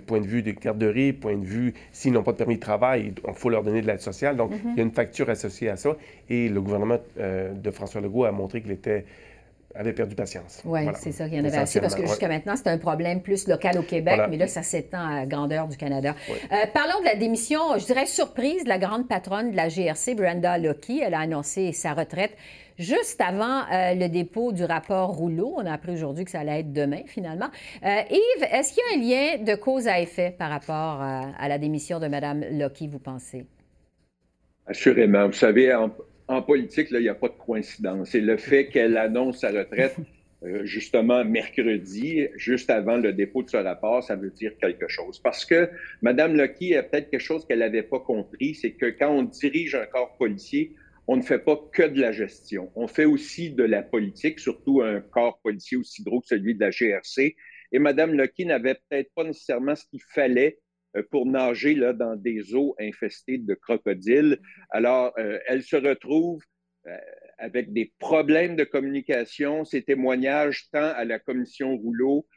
point 0.06 0.22
de 0.22 0.28
vue 0.28 0.42
des 0.42 0.54
garderies, 0.54 1.12
point 1.12 1.36
de 1.36 1.46
vue, 1.46 1.74
s'ils 1.92 2.14
n'ont 2.14 2.24
pas 2.24 2.32
de 2.32 2.38
permis 2.38 2.56
de 2.56 2.62
travail, 2.62 3.14
il 3.28 3.34
faut 3.34 3.50
leur 3.50 3.64
donner 3.64 3.82
de 3.82 3.88
l'aide 3.88 4.02
sociale. 4.02 4.38
Donc, 4.38 4.52
mm-hmm. 4.52 4.72
il 4.72 4.78
y 4.78 4.80
a 4.80 4.84
une 4.84 4.92
facture 4.92 5.30
associée 5.30 5.70
à 5.70 5.76
ça 5.76 5.98
et 6.30 6.48
le 6.48 6.62
gouvernement 6.62 7.00
de 7.18 7.72
François 7.72 8.00
Legault 8.00 8.26
a 8.26 8.32
montré 8.32 8.62
qu'il 8.62 8.72
était 8.72 9.06
avait 9.76 9.94
perdu 9.94 10.16
patience. 10.16 10.62
Oui, 10.66 10.82
c'est 10.96 11.12
ça, 11.12 11.28
qu'il 11.28 11.38
y 11.38 11.42
en 11.42 11.46
avait 11.46 11.58
assez, 11.58 11.82
parce 11.82 11.96
que 11.96 12.06
jusqu'à 12.06 12.28
maintenant, 12.28 12.56
c'était 12.56 12.70
un 12.70 12.78
problème 12.78 13.22
plus 13.22 13.48
local 13.48 13.78
au 13.80 13.84
Québec, 13.84 14.22
mais 14.30 14.38
là, 14.38 14.48
ça 14.48 14.62
s'étend 14.62 15.06
à 15.06 15.26
grandeur 15.26 15.68
du 15.68 15.78
Canada. 15.78 16.16
Euh, 16.30 16.56
parlons 16.74 17.00
de 17.00 17.06
la 17.06 17.16
démission, 17.16 17.60
je 17.78 17.86
dirais 17.86 18.06
surprise, 18.06 18.64
de 18.64 18.70
la 18.70 18.78
grande 18.78 19.08
patronne 19.08 19.52
de 19.52 19.56
la 19.56 19.70
GRC, 19.70 20.16
Brenda 20.16 20.58
Lockey. 20.58 21.00
Elle 21.04 21.14
a 21.14 21.20
annoncé 21.20 21.72
sa 21.72 21.94
retraite 21.94 22.32
juste 22.78 23.22
avant 23.22 23.62
euh, 23.72 23.94
le 23.94 24.08
dépôt 24.10 24.52
du 24.52 24.64
rapport 24.64 25.10
Rouleau. 25.10 25.54
On 25.58 25.66
a 25.66 25.74
appris 25.74 25.92
aujourd'hui 25.92 26.26
que 26.26 26.32
ça 26.32 26.42
allait 26.42 26.60
être 26.60 26.74
demain, 26.74 27.02
finalement. 27.06 27.50
Euh, 27.84 28.02
Yves, 28.10 28.48
est-ce 28.52 28.74
qu'il 28.74 28.84
y 28.84 28.94
a 28.94 28.98
un 28.98 29.38
lien 29.38 29.44
de 29.44 29.56
cause 29.56 29.88
à 29.88 30.00
effet 30.00 30.36
par 30.38 30.50
rapport 30.50 31.02
à, 31.02 31.48
la 31.48 31.58
démission 31.58 32.00
de 32.00 32.08
Mme 32.08 32.46
Lockey, 32.52 32.88
vous 32.88 33.00
pensez? 33.00 33.46
Assurément. 34.66 35.28
Vous 35.28 35.34
savez, 35.34 35.74
en, 35.74 35.90
en 36.28 36.42
politique, 36.42 36.88
il 36.92 37.00
n'y 37.00 37.10
a 37.10 37.16
pas 37.16 37.30
de 37.30 37.34
coïncidence. 37.34 38.16
Et 38.16 38.22
le 38.22 38.38
fait 38.38 38.68
qu'elle 38.68 38.98
annonce 38.98 39.40
sa 39.40 39.52
retraite 39.52 39.96
euh, 40.44 40.66
justement 40.66 41.24
mercredi, 41.24 42.28
juste 42.36 42.70
avant 42.70 42.98
le 42.98 43.14
dépôt 43.14 43.44
de 43.44 43.50
ce 43.50 43.58
rapport, 43.58 44.04
ça 44.04 44.16
veut 44.16 44.30
dire 44.30 44.52
quelque 44.60 44.88
chose. 44.88 45.20
Parce 45.20 45.46
que 45.46 45.70
Mme 46.02 46.36
Lucky 46.36 46.76
a 46.76 46.84
peut-être 46.84 47.10
quelque 47.10 47.22
chose 47.22 47.46
qu'elle 47.46 47.60
n'avait 47.60 47.84
pas 47.84 48.00
compris, 48.00 48.56
c'est 48.56 48.72
que 48.72 48.88
quand 48.88 49.10
on 49.10 49.24
dirige 49.24 49.76
un 49.76 49.86
corps 49.86 50.16
policier, 50.18 50.76
on 51.08 51.18
ne 51.18 51.22
fait 51.22 51.40
pas 51.40 51.58
que 51.72 51.84
de 51.84 52.00
la 52.00 52.12
gestion. 52.12 52.72
On 52.76 52.88
fait 52.88 53.06
aussi 53.06 53.52
de 53.52 53.64
la 53.64 53.84
politique, 53.84 54.40
surtout 54.40 54.82
un 54.82 55.02
corps 55.02 55.40
policier 55.44 55.78
aussi 55.78 56.04
gros 56.04 56.22
que 56.22 56.28
celui 56.28 56.56
de 56.56 56.62
la 56.62 56.72
GRC. 56.72 57.36
Et 57.72 57.80
Mme 57.80 58.14
Lucky 58.14 58.46
n'avait 58.46 58.76
peut-être 58.76 59.12
pas 59.16 59.24
nécessairement 59.24 59.76
ce 59.76 59.86
qu'il 59.86 60.02
fallait 60.14 60.60
pour 61.12 61.26
nager 61.26 61.76
là, 61.76 61.94
dans 61.94 62.16
des 62.16 62.54
eaux 62.56 62.76
infestées 62.80 63.38
de 63.38 63.54
crocodiles. 63.54 64.40
Alors, 64.70 65.14
euh, 65.18 65.40
elle 65.48 65.64
se 65.64 65.76
retrouve 65.76 66.42
euh, 66.88 66.98
avec 67.38 67.74
des 67.74 67.94
problèmes 68.00 68.56
de 68.56 68.64
communication. 68.64 69.66
Ses 69.66 69.84
témoignages, 69.84 70.70
tant 70.72 70.94
à 70.96 71.06
la 71.06 71.20
commission 71.20 71.76
Rouleau 71.76 72.28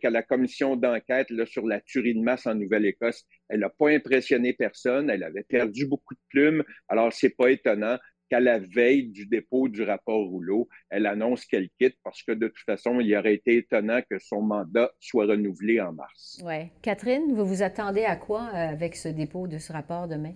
qu'à 0.00 0.10
la 0.10 0.22
commission 0.22 0.76
d'enquête 0.76 1.28
sur 1.46 1.66
la 1.66 1.80
tuerie 1.80 2.14
de 2.14 2.20
masse 2.20 2.46
en 2.46 2.54
Nouvelle-Écosse, 2.54 3.24
elle 3.48 3.60
n'a 3.60 3.70
pas 3.70 3.88
impressionné 3.88 4.52
personne. 4.52 5.10
Elle 5.10 5.24
avait 5.24 5.42
perdu 5.42 5.86
beaucoup 5.86 6.14
de 6.14 6.20
plumes. 6.28 6.62
Alors, 6.88 7.12
c'est 7.12 7.34
pas 7.34 7.50
étonnant 7.50 7.98
qu'à 8.32 8.40
la 8.40 8.58
veille 8.58 9.08
du 9.08 9.26
dépôt 9.26 9.68
du 9.68 9.82
rapport 9.82 10.26
Rouleau, 10.26 10.66
elle 10.88 11.04
annonce 11.04 11.44
qu'elle 11.44 11.68
quitte 11.78 11.98
parce 12.02 12.22
que 12.22 12.32
de 12.32 12.48
toute 12.48 12.64
façon, 12.64 12.98
il 12.98 13.14
aurait 13.14 13.34
été 13.34 13.58
étonnant 13.58 14.00
que 14.08 14.18
son 14.18 14.40
mandat 14.40 14.90
soit 15.00 15.26
renouvelé 15.26 15.82
en 15.82 15.92
mars. 15.92 16.40
Oui. 16.42 16.70
Catherine, 16.80 17.34
vous 17.34 17.44
vous 17.44 17.62
attendez 17.62 18.06
à 18.06 18.16
quoi 18.16 18.48
euh, 18.54 18.70
avec 18.70 18.96
ce 18.96 19.08
dépôt 19.08 19.48
de 19.48 19.58
ce 19.58 19.70
rapport 19.74 20.08
demain? 20.08 20.32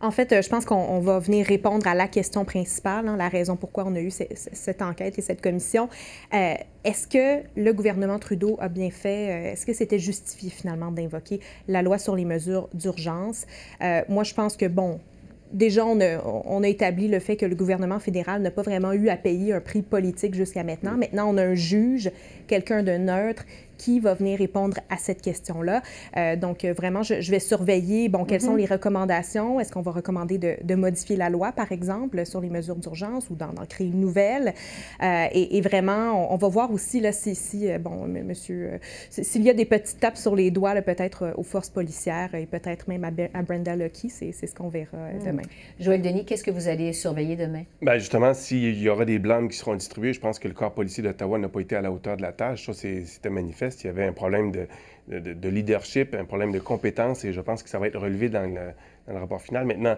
En 0.00 0.10
fait, 0.10 0.32
euh, 0.32 0.42
je 0.42 0.48
pense 0.48 0.64
qu'on 0.64 0.98
va 0.98 1.20
venir 1.20 1.46
répondre 1.46 1.86
à 1.86 1.94
la 1.94 2.08
question 2.08 2.44
principale, 2.44 3.06
hein, 3.06 3.16
la 3.16 3.28
raison 3.28 3.54
pourquoi 3.54 3.84
on 3.86 3.94
a 3.94 4.00
eu 4.00 4.10
cette 4.10 4.82
enquête 4.82 5.16
et 5.16 5.22
cette 5.22 5.40
commission. 5.40 5.88
Euh, 6.34 6.54
est-ce 6.82 7.06
que 7.06 7.46
le 7.56 7.72
gouvernement 7.72 8.18
Trudeau 8.18 8.56
a 8.58 8.68
bien 8.68 8.90
fait, 8.90 9.52
est-ce 9.52 9.64
que 9.64 9.74
c'était 9.74 10.00
justifié 10.00 10.50
finalement 10.50 10.90
d'invoquer 10.90 11.38
la 11.68 11.82
loi 11.82 11.98
sur 11.98 12.16
les 12.16 12.24
mesures 12.24 12.68
d'urgence? 12.74 13.46
moi, 14.08 14.24
je 14.24 14.34
pense 14.34 14.56
que, 14.56 14.66
bon, 14.66 15.00
déjà, 15.52 15.84
on 15.84 16.00
a, 16.00 16.22
on 16.24 16.62
a, 16.62 16.68
établi 16.68 17.08
le 17.08 17.18
fait 17.18 17.36
que 17.36 17.46
le 17.46 17.54
gouvernement 17.54 17.98
fédéral 17.98 18.42
n'a 18.42 18.50
pas 18.50 18.62
vraiment 18.62 18.92
eu 18.92 19.08
à 19.08 19.16
payer 19.16 19.52
un 19.52 19.60
prix 19.60 19.82
politique 19.82 20.34
jusqu'à 20.34 20.64
maintenant. 20.64 20.96
Maintenant, 20.96 21.28
on 21.32 21.36
a 21.36 21.44
un 21.44 21.54
juge, 21.54 22.10
quelqu'un 22.46 22.82
de 22.82 22.92
neutre, 22.92 23.44
qui 23.76 24.00
va 24.00 24.14
venir 24.14 24.38
répondre 24.38 24.78
à 24.90 24.96
cette 24.96 25.22
question-là. 25.22 25.82
Euh, 26.16 26.36
donc, 26.36 26.64
euh, 26.64 26.72
vraiment, 26.72 27.02
je, 27.02 27.30
vais 27.30 27.38
surveiller, 27.38 28.08
bon, 28.08 28.24
quelles 28.24 28.40
sont 28.40 28.52
mhm. 28.52 28.58
les 28.58 28.66
recommandations? 28.66 29.60
Est-ce 29.60 29.72
qu'on 29.72 29.82
va 29.82 29.92
recommander 29.92 30.38
de, 30.38 30.74
modifier 30.74 31.16
la 31.16 31.30
loi, 31.30 31.52
par 31.52 31.72
exemple, 31.72 32.24
sur 32.26 32.40
les 32.40 32.50
mesures 32.50 32.76
d'urgence 32.76 33.30
ou 33.30 33.34
d'en 33.34 33.52
créer 33.68 33.86
une 33.86 34.00
nouvelle? 34.00 34.54
Euh, 35.02 35.26
et, 35.32 35.60
vraiment, 35.60 36.32
on, 36.32 36.36
va 36.36 36.48
voir 36.48 36.70
aussi, 36.72 37.00
là, 37.00 37.12
si, 37.12 37.34
si 37.34 37.66
bon, 37.78 38.06
monsieur, 38.06 38.78
s'il 39.10 39.42
y 39.42 39.50
a 39.50 39.54
des 39.54 39.64
petites 39.64 40.00
tapes 40.00 40.16
sur 40.16 40.36
les 40.36 40.50
doigts, 40.50 40.74
peut-être 40.82 41.32
aux 41.36 41.42
forces 41.42 41.70
policières 41.70 42.34
et 42.34 42.46
peut-être 42.46 42.88
même 42.88 43.04
à, 43.04 43.42
Brenda 43.42 43.76
Lucky, 43.76 44.10
c'est 44.10 44.32
ce 44.32 44.54
qu'on 44.54 44.68
verra 44.68 45.12
mhm. 45.14 45.24
demain. 45.24 45.42
Joël 45.80 46.02
Denis, 46.02 46.24
qu'est-ce 46.24 46.44
que 46.44 46.50
vous 46.50 46.68
allez 46.68 46.92
surveiller 46.92 47.36
demain? 47.36 47.64
Bien, 47.80 47.98
justement, 47.98 48.34
s'il 48.34 48.78
y 48.78 48.88
aura 48.88 49.04
des 49.04 49.18
blâmes 49.18 49.48
qui 49.48 49.56
seront 49.56 49.74
distribués, 49.74 50.12
je 50.12 50.20
pense 50.20 50.38
que 50.38 50.48
le 50.48 50.54
corps 50.54 50.72
policier 50.72 51.02
d'Ottawa 51.02 51.38
n'a 51.38 51.48
pas 51.48 51.60
été 51.60 51.76
à 51.76 51.82
la 51.82 51.90
hauteur 51.90 52.16
de 52.16 52.22
la 52.22 52.32
tâche. 52.32 52.66
Ça, 52.66 52.72
c'était 52.72 53.30
manifeste 53.30 53.65
il 53.82 53.86
y 53.86 53.90
avait 53.90 54.04
un 54.04 54.12
problème 54.12 54.52
de, 54.52 55.48
leadership, 55.48 56.14
un 56.14 56.24
problème 56.24 56.52
de 56.52 56.58
compétence, 56.58 57.24
et 57.24 57.32
je 57.32 57.40
pense 57.40 57.62
que 57.62 57.68
ça 57.68 57.78
va 57.78 57.86
être 57.86 57.98
relevé 57.98 58.28
dans 58.28 58.42
le, 58.42 58.72
rapport 59.08 59.40
final. 59.40 59.66
Maintenant, 59.66 59.96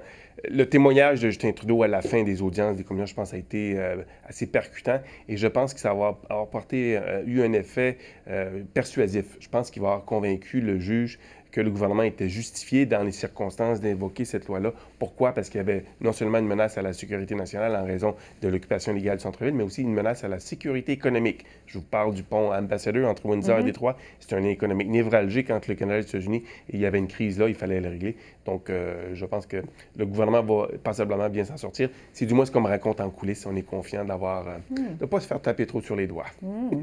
le 0.48 0.68
témoignage 0.68 1.20
de 1.20 1.28
Justin 1.30 1.52
Trudeau 1.52 1.82
à 1.82 1.88
la 1.88 2.02
fin 2.02 2.24
des 2.24 2.42
audiences 2.42 2.76
des 2.76 2.84
communes, 2.84 3.06
je 3.06 3.14
pense, 3.14 3.32
a 3.32 3.38
été 3.38 3.78
euh, 3.78 3.96
assez 4.26 4.46
percutant, 4.46 5.00
et 5.28 5.38
je 5.38 5.46
pense 5.46 5.72
que 5.72 5.80
ça 5.80 5.94
va 5.94 6.18
avoir 6.28 6.48
porté, 6.48 6.98
euh, 6.98 7.22
eu 7.24 7.42
un 7.42 7.52
effet 7.54 7.96
euh, 8.28 8.62
persuasif. 8.74 9.36
Je 9.40 9.48
pense 9.48 9.70
qu'il 9.70 9.80
va 9.80 9.88
avoir 9.88 10.04
convaincu 10.04 10.60
le 10.60 10.78
juge 10.78 11.18
que 11.52 11.60
le 11.60 11.70
gouvernement 11.70 12.02
était 12.02 12.28
justifié 12.28 12.86
dans 12.86 13.02
les 13.02 13.12
circonstances 13.12 13.80
d'invoquer 13.80 14.24
cette 14.24 14.46
loi-là. 14.46 14.72
Pourquoi? 14.98 15.32
Parce 15.32 15.48
qu'il 15.48 15.58
y 15.58 15.60
avait 15.60 15.84
non 16.00 16.12
seulement 16.12 16.38
une 16.38 16.46
menace 16.46 16.78
à 16.78 16.82
la 16.82 16.92
sécurité 16.92 17.34
nationale 17.34 17.74
en 17.76 17.84
raison 17.84 18.14
de 18.42 18.48
l'occupation 18.48 18.92
illégale 18.92 19.16
du 19.16 19.22
centre-ville, 19.22 19.54
mais 19.54 19.64
aussi 19.64 19.82
une 19.82 19.92
menace 19.92 20.24
à 20.24 20.28
la 20.28 20.38
sécurité 20.38 20.92
économique. 20.92 21.44
Je 21.66 21.78
vous 21.78 21.84
parle 21.84 22.14
du 22.14 22.22
pont 22.22 22.52
Ambassadeur 22.52 23.08
entre 23.08 23.26
Windsor 23.26 23.58
et 23.58 23.60
mhm. 23.60 23.66
Détroit. 23.66 23.96
C'est 24.20 24.34
un 24.34 24.40
lien 24.40 24.50
économique 24.50 24.88
névralgique 24.88 25.50
entre 25.50 25.70
le 25.70 25.76
Canada 25.76 25.98
et 25.98 26.02
les 26.02 26.08
États-Unis 26.08 26.42
et 26.70 26.76
il 26.76 26.80
y 26.80 26.86
avait 26.86 26.98
une 26.98 27.08
crise 27.08 27.38
là, 27.38 27.48
il 27.48 27.54
fallait 27.54 27.80
la 27.80 27.90
régler. 27.90 28.16
Donc, 28.48 28.70
euh, 28.70 29.14
je 29.14 29.26
pense 29.26 29.46
que 29.46 29.58
le 29.96 30.06
gouvernement 30.06 30.42
va 30.42 30.68
passablement 30.82 31.28
bien 31.28 31.44
s'en 31.44 31.58
sortir. 31.58 31.90
C'est 32.14 32.24
du 32.24 32.32
moins 32.32 32.46
ce 32.46 32.50
qu'on 32.50 32.62
me 32.62 32.68
raconte 32.68 33.00
en 33.00 33.10
coulisses. 33.10 33.44
On 33.44 33.54
est 33.54 33.62
confiant 33.62 34.06
d'avoir, 34.06 34.48
euh, 34.48 34.56
hmm. 34.70 34.96
de 34.96 35.02
ne 35.02 35.06
pas 35.06 35.20
se 35.20 35.26
faire 35.26 35.42
taper 35.42 35.66
trop 35.66 35.82
sur 35.82 35.96
les 35.96 36.06
doigts. 36.06 36.26
Hmm. 36.40 36.82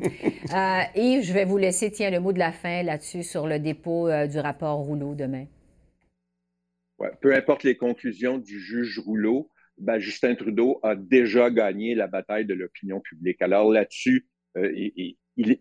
Euh, 0.54 0.82
Yves, 0.96 1.24
je 1.24 1.34
vais 1.34 1.44
vous 1.44 1.58
laisser, 1.58 1.90
tiens, 1.90 2.12
le 2.12 2.20
mot 2.20 2.32
de 2.32 2.40
la 2.40 2.52
fin 2.52 2.84
là-dessus 2.84 3.24
sur 3.24 3.48
le 3.48 3.60
dépôt 3.60 4.08
du 4.28 4.40
rapport 4.40 4.78
Rouleau 4.78 5.16
demain? 5.16 5.46
peu 7.22 7.36
importe 7.36 7.64
les 7.64 7.76
conclusions 7.76 8.38
du 8.38 8.60
juge 8.60 9.00
Rouleau, 9.00 9.52
ben, 9.78 10.00
Justin 10.00 10.36
Trudeau 10.36 10.80
a 10.84 10.96
déjà 10.96 11.50
gagné 11.50 11.96
la 11.96 12.08
bataille 12.08 12.46
de 12.46 12.54
l'opinion 12.54 13.02
publique. 13.02 13.42
Alors 13.42 13.72
là-dessus, 13.72 14.28
euh, 14.58 14.72
il, 14.74 15.18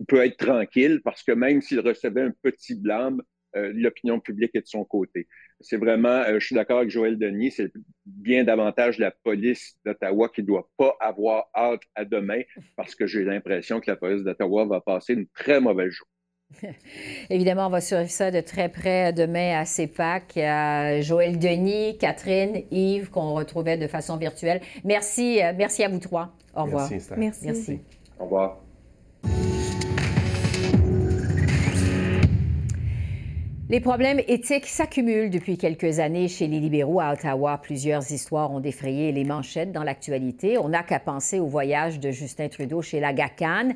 peut 0.07 0.25
être 0.25 0.37
tranquille 0.37 1.01
parce 1.03 1.23
que 1.25 1.33
même 1.33 1.61
s'il 1.61 1.81
recevait 1.81 2.23
un 2.23 2.33
petit 2.43 2.77
blâme, 2.77 3.21
l'opinion 3.55 4.21
publique 4.21 4.55
est 4.55 4.63
de 4.63 4.67
son 4.67 4.85
côté. 4.85 5.27
C'est 5.61 5.77
vraiment, 5.77 6.09
euh, 6.09 6.39
je 6.39 6.47
suis 6.47 6.55
d'accord 6.55 6.79
avec 6.79 6.91
Joël 6.91 7.19
Denis, 7.19 7.53
c'est 7.53 7.73
bien 8.05 8.45
davantage 8.45 8.99
la 8.99 9.11
police 9.11 9.79
d'Ottawa 9.85 10.29
qui 10.29 10.43
ne 10.43 10.47
doit 10.47 10.69
pas 10.77 10.97
avoir 11.01 11.49
hâte 11.55 11.83
à 11.95 12.05
demain 12.05 12.43
parce 12.77 12.95
que 12.95 13.07
j'ai 13.07 13.25
l'impression 13.25 13.81
que 13.81 13.91
la 13.91 13.97
police 13.97 14.23
d'Ottawa 14.23 14.67
va 14.67 14.81
passer 14.81 15.15
une 15.15 15.27
très 15.29 15.61
mauvaise 15.61 15.91
journée. 15.91 16.11
Évidemment, 17.31 17.67
on 17.67 17.71
va 17.71 17.81
suivre 17.81 18.09
ça 18.09 18.31
de 18.31 18.41
très 18.41 18.69
près 18.69 19.13
demain 19.13 19.59
à 19.59 19.65
CEPAC. 19.65 20.37
À 20.37 21.01
Joël 21.01 21.39
Denis, 21.39 21.97
Catherine, 21.99 22.63
Yves, 22.71 23.11
qu'on 23.11 23.35
retrouvait 23.35 23.79
de 23.79 23.87
façon 23.87 24.17
virtuelle. 24.17 24.61
Merci, 24.85 25.43
euh, 25.43 25.53
merci 25.57 25.83
à 25.83 25.89
vous 25.89 25.99
trois. 25.99 26.37
Au 26.55 26.65
revoir. 26.65 26.89
Merci. 27.17 27.47
merci. 27.47 27.81
Au 28.19 28.25
revoir. 28.25 28.61
Les 33.71 33.81
problèmes 33.81 34.21
éthiques 34.29 34.67
s'accumulent 34.67 35.31
depuis 35.31 35.57
quelques 35.57 35.99
années 35.99 36.29
chez 36.29 36.47
les 36.47 36.61
libéraux 36.61 37.01
à 37.01 37.15
Ottawa. 37.15 37.59
Plusieurs 37.63 38.13
histoires 38.13 38.53
ont 38.53 38.61
défrayé 38.61 39.11
les 39.11 39.25
manchettes 39.25 39.73
dans 39.73 39.83
l'actualité. 39.83 40.59
On 40.59 40.69
n'a 40.69 40.83
qu'à 40.83 41.01
penser 41.01 41.41
au 41.41 41.47
voyage 41.47 41.99
de 41.99 42.11
Justin 42.11 42.49
Trudeau 42.49 42.83
chez 42.83 43.01
la 43.01 43.15
GACAN. 43.15 43.71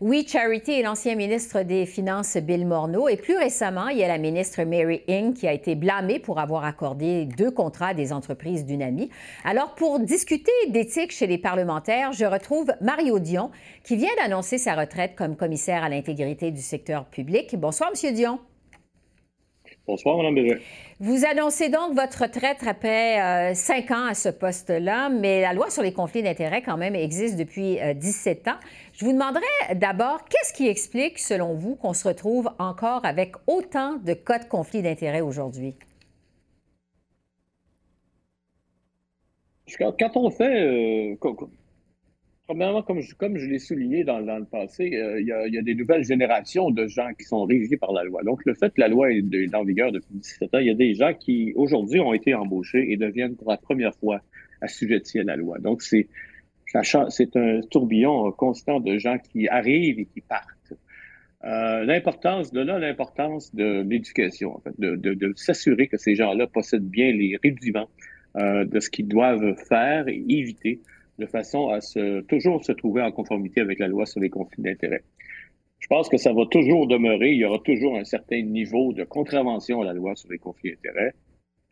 Oui, 0.00 0.26
Charity 0.26 0.72
et 0.72 0.82
l'ancien 0.82 1.14
ministre 1.14 1.60
des 1.60 1.84
Finances 1.84 2.38
Bill 2.38 2.66
Morneau. 2.66 3.06
Et 3.06 3.18
plus 3.18 3.36
récemment, 3.36 3.88
il 3.88 3.98
y 3.98 4.02
a 4.02 4.08
la 4.08 4.16
ministre 4.16 4.62
Mary 4.64 5.02
Ng 5.08 5.34
qui 5.34 5.46
a 5.46 5.52
été 5.52 5.74
blâmée 5.74 6.20
pour 6.20 6.40
avoir 6.40 6.64
accordé 6.64 7.26
deux 7.26 7.50
contrats 7.50 7.88
à 7.88 7.94
des 7.94 8.14
entreprises 8.14 8.64
d'une 8.64 8.82
amie. 8.82 9.10
Alors, 9.44 9.74
pour 9.74 10.00
discuter 10.00 10.52
d'éthique 10.70 11.12
chez 11.12 11.26
les 11.26 11.38
parlementaires, 11.38 12.12
je 12.12 12.24
retrouve 12.24 12.72
Mario 12.80 13.18
Dion 13.18 13.50
qui 13.82 13.96
vient 13.96 14.08
d'annoncer 14.16 14.56
sa 14.56 14.74
retraite 14.74 15.14
comme 15.14 15.36
commissaire 15.36 15.84
à 15.84 15.90
l'intégrité 15.90 16.50
du 16.50 16.62
secteur 16.62 17.04
public. 17.04 17.54
Bonsoir, 17.58 17.90
Monsieur 17.90 18.12
Dion. 18.12 18.38
Bonsoir, 19.86 20.16
Mme 20.16 20.34
Bégin. 20.34 20.56
Vous 20.98 21.26
annoncez 21.26 21.68
donc 21.68 21.94
votre 21.94 22.22
retraite 22.22 22.58
après 22.66 23.20
euh, 23.20 23.54
cinq 23.54 23.90
ans 23.90 24.06
à 24.06 24.14
ce 24.14 24.30
poste-là, 24.30 25.10
mais 25.10 25.42
la 25.42 25.52
loi 25.52 25.68
sur 25.68 25.82
les 25.82 25.92
conflits 25.92 26.22
d'intérêts, 26.22 26.62
quand 26.62 26.78
même, 26.78 26.94
existe 26.94 27.36
depuis 27.36 27.78
17 27.94 28.46
euh, 28.46 28.50
ans. 28.52 28.54
Je 28.94 29.04
vous 29.04 29.12
demanderais 29.12 29.74
d'abord, 29.74 30.24
qu'est-ce 30.24 30.54
qui 30.54 30.68
explique, 30.68 31.18
selon 31.18 31.54
vous, 31.54 31.76
qu'on 31.76 31.92
se 31.92 32.08
retrouve 32.08 32.48
encore 32.58 33.04
avec 33.04 33.34
autant 33.46 33.96
de 33.96 34.14
cas 34.14 34.38
de 34.38 34.46
conflits 34.46 34.80
d'intérêts 34.80 35.20
aujourd'hui? 35.20 35.74
Quand 39.78 40.16
on 40.16 40.30
fait, 40.30 40.62
euh, 40.62 41.16
Premièrement, 42.46 42.82
comme 42.82 43.00
je, 43.00 43.14
comme 43.14 43.38
je 43.38 43.46
l'ai 43.46 43.58
souligné 43.58 44.04
dans, 44.04 44.18
le 44.18 44.44
passé, 44.44 44.94
euh, 44.96 45.18
il, 45.18 45.26
y 45.26 45.58
a, 45.58 45.62
des 45.62 45.74
nouvelles 45.74 46.04
générations 46.04 46.70
de 46.70 46.86
gens 46.86 47.08
qui 47.18 47.24
sont 47.24 47.44
régis 47.44 47.78
par 47.78 47.92
la 47.92 48.04
loi. 48.04 48.22
Donc, 48.22 48.44
le 48.44 48.52
fait 48.52 48.74
que 48.74 48.80
la 48.82 48.88
loi 48.88 49.10
est, 49.10 49.54
en 49.54 49.64
vigueur 49.64 49.92
depuis 49.92 50.14
17 50.14 50.54
ans, 50.54 50.58
il 50.58 50.66
y 50.66 50.70
a 50.70 50.74
des 50.74 50.94
gens 50.94 51.14
qui, 51.14 51.54
aujourd'hui, 51.56 52.00
ont 52.00 52.12
été 52.12 52.34
embauchés 52.34 52.92
et 52.92 52.98
deviennent 52.98 53.36
pour 53.36 53.50
la 53.50 53.56
première 53.56 53.94
fois 53.94 54.20
assujettis 54.60 55.20
à 55.20 55.22
la 55.24 55.36
loi. 55.36 55.58
Donc, 55.58 55.82
c'est 55.82 56.08
c'est 57.10 57.36
un 57.36 57.60
tourbillon 57.70 58.32
constant 58.32 58.80
de 58.80 58.98
gens 58.98 59.18
qui 59.18 59.46
arrivent 59.48 60.00
et 60.00 60.06
qui 60.06 60.20
partent. 60.20 60.72
Euh, 61.44 61.84
l'importance 61.84 62.52
de 62.52 62.60
là, 62.60 62.78
l'importance 62.78 63.54
de 63.54 63.82
l'éducation, 63.82 64.56
en 64.56 64.60
fait, 64.60 64.72
de, 64.78 64.96
de, 64.96 65.32
s'assurer 65.36 65.88
que 65.88 65.98
ces 65.98 66.14
gens-là 66.14 66.46
possèdent 66.46 66.88
bien 66.88 67.12
les 67.12 67.38
rudiments 67.42 67.88
euh, 68.36 68.64
de 68.64 68.80
ce 68.80 68.90
qu'ils 68.90 69.08
doivent 69.08 69.54
faire 69.68 70.08
et 70.08 70.24
éviter 70.28 70.80
de 71.18 71.26
façon 71.26 71.68
à 71.68 71.80
se, 71.80 72.20
toujours 72.22 72.64
se 72.64 72.72
trouver 72.72 73.02
en 73.02 73.12
conformité 73.12 73.60
avec 73.60 73.78
la 73.78 73.88
loi 73.88 74.06
sur 74.06 74.20
les 74.20 74.30
conflits 74.30 74.62
d'intérêts. 74.62 75.04
Je 75.78 75.86
pense 75.86 76.08
que 76.08 76.16
ça 76.16 76.32
va 76.32 76.46
toujours 76.46 76.86
demeurer, 76.86 77.32
il 77.32 77.38
y 77.38 77.44
aura 77.44 77.58
toujours 77.58 77.96
un 77.96 78.04
certain 78.04 78.40
niveau 78.42 78.92
de 78.92 79.04
contravention 79.04 79.82
à 79.82 79.84
la 79.84 79.92
loi 79.92 80.16
sur 80.16 80.30
les 80.30 80.38
conflits 80.38 80.70
d'intérêts. 80.70 81.12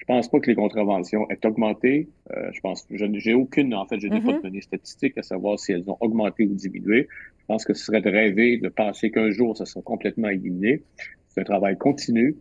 Je 0.02 0.04
pense 0.04 0.28
pas 0.28 0.40
que 0.40 0.48
les 0.48 0.56
contraventions 0.56 1.30
aient 1.30 1.46
augmenté. 1.46 2.08
Euh, 2.32 2.50
je 2.52 2.60
pense, 2.60 2.84
j'ai 2.90 3.34
aucune, 3.34 3.72
en 3.72 3.86
fait, 3.86 4.00
je 4.00 4.08
n'ai 4.08 4.20
pas 4.20 4.32
de 4.32 4.38
mm-hmm. 4.38 4.42
données 4.42 4.60
statistiques 4.60 5.16
à 5.16 5.22
savoir 5.22 5.60
si 5.60 5.70
elles 5.72 5.88
ont 5.88 5.96
augmenté 6.00 6.44
ou 6.44 6.54
diminué. 6.54 7.06
Je 7.38 7.44
pense 7.46 7.64
que 7.64 7.72
ce 7.72 7.84
serait 7.84 8.00
de 8.00 8.10
rêver 8.10 8.58
de 8.58 8.68
penser 8.68 9.12
qu'un 9.12 9.30
jour, 9.30 9.56
ça 9.56 9.64
sera 9.64 9.80
complètement 9.80 10.28
éliminé. 10.28 10.82
C'est 11.28 11.40
un 11.42 11.44
travail 11.44 11.78
continu 11.78 12.36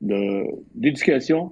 d'éducation, 0.00 1.46
de, 1.46 1.50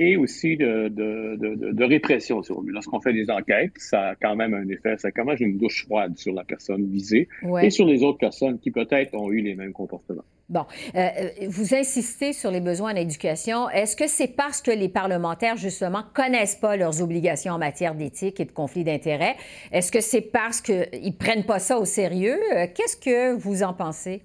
et 0.00 0.16
aussi 0.16 0.56
de, 0.56 0.88
de, 0.88 1.36
de, 1.36 1.72
de 1.72 1.84
répression. 1.84 2.40
Lorsqu'on 2.64 3.00
fait 3.00 3.12
des 3.12 3.30
enquêtes, 3.30 3.72
ça 3.76 4.00
a 4.08 4.14
quand 4.14 4.34
même 4.34 4.54
un 4.54 4.66
effet, 4.68 4.96
ça 4.96 5.10
même 5.14 5.36
une 5.38 5.58
douche 5.58 5.84
froide 5.84 6.16
sur 6.16 6.32
la 6.32 6.42
personne 6.42 6.90
visée 6.90 7.28
et 7.62 7.68
sur 7.68 7.84
les 7.84 8.02
autres 8.02 8.18
personnes 8.18 8.58
qui 8.58 8.70
peut-être 8.70 9.14
ont 9.14 9.30
eu 9.30 9.42
les 9.42 9.54
mêmes 9.54 9.74
comportements. 9.74 10.24
Bon, 10.48 10.64
euh, 10.96 10.98
euh, 10.98 11.28
vous 11.48 11.74
insistez 11.74 12.32
sur 12.32 12.50
les 12.50 12.60
besoins 12.60 12.94
d'éducation. 12.94 13.68
Est-ce 13.68 13.94
que 13.94 14.08
c'est 14.08 14.34
parce 14.34 14.62
que 14.62 14.70
les 14.70 14.88
parlementaires, 14.88 15.58
justement, 15.58 16.02
connaissent 16.14 16.56
pas 16.56 16.76
leurs 16.76 17.02
obligations 17.02 17.52
en 17.52 17.58
matière 17.58 17.94
d'éthique 17.94 18.40
et 18.40 18.46
de 18.46 18.52
conflit 18.52 18.82
d'intérêts? 18.82 19.36
Est-ce 19.70 19.92
que 19.92 20.00
c'est 20.00 20.22
parce 20.22 20.60
qu'ils 20.62 21.16
prennent 21.16 21.44
pas 21.44 21.58
ça 21.58 21.78
au 21.78 21.84
sérieux? 21.84 22.38
Euh, 22.56 22.66
qu'est-ce 22.74 22.96
que 22.96 23.36
vous 23.36 23.62
en 23.62 23.74
pensez? 23.74 24.22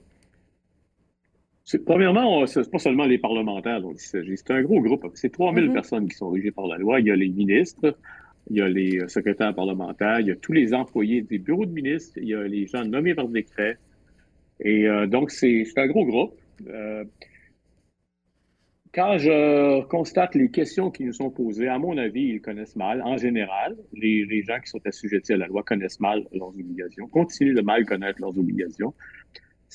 Premièrement, 1.85 2.45
ce 2.45 2.59
n'est 2.59 2.65
pas 2.67 2.79
seulement 2.79 3.05
les 3.05 3.17
parlementaires 3.17 3.81
dont 3.81 3.93
il 3.93 3.99
s'agit. 3.99 4.37
C'est 4.37 4.51
un 4.51 4.61
gros 4.61 4.81
groupe. 4.81 5.05
C'est 5.15 5.31
3000 5.31 5.63
000 5.63 5.71
mm-hmm. 5.71 5.73
personnes 5.73 6.07
qui 6.07 6.15
sont 6.15 6.29
régées 6.29 6.51
par 6.51 6.67
la 6.67 6.77
loi. 6.77 6.99
Il 6.99 7.07
y 7.07 7.11
a 7.11 7.15
les 7.15 7.29
ministres, 7.29 7.97
il 8.49 8.57
y 8.57 8.61
a 8.61 8.67
les 8.67 9.07
secrétaires 9.07 9.53
parlementaires, 9.55 10.19
il 10.19 10.27
y 10.27 10.31
a 10.31 10.35
tous 10.35 10.53
les 10.53 10.73
employés 10.73 11.21
des 11.21 11.39
bureaux 11.39 11.65
de 11.65 11.71
ministres, 11.71 12.19
il 12.21 12.27
y 12.27 12.35
a 12.35 12.43
les 12.43 12.67
gens 12.67 12.85
nommés 12.85 13.15
par 13.15 13.27
décret. 13.27 13.77
Et 14.59 14.87
donc, 15.07 15.31
c'est 15.31 15.65
un 15.75 15.87
gros 15.87 16.05
groupe. 16.05 16.39
Quand 18.95 19.17
je 19.17 19.83
constate 19.87 20.35
les 20.35 20.49
questions 20.49 20.89
qui 20.89 21.03
nous 21.03 21.11
sont 21.11 21.29
posées, 21.29 21.67
à 21.67 21.77
mon 21.77 21.97
avis, 21.97 22.29
ils 22.29 22.41
connaissent 22.41 22.77
mal. 22.77 23.01
En 23.01 23.17
général, 23.17 23.75
les, 23.91 24.41
gens 24.43 24.57
qui 24.61 24.69
sont 24.69 24.79
assujettis 24.85 25.33
à 25.33 25.37
la 25.37 25.47
loi 25.47 25.63
connaissent 25.63 25.99
mal 25.99 26.25
leurs 26.31 26.47
obligations, 26.57 27.05
continuent 27.09 27.55
de 27.55 27.61
mal 27.61 27.85
connaître 27.85 28.21
leurs 28.21 28.39
obligations. 28.39 28.93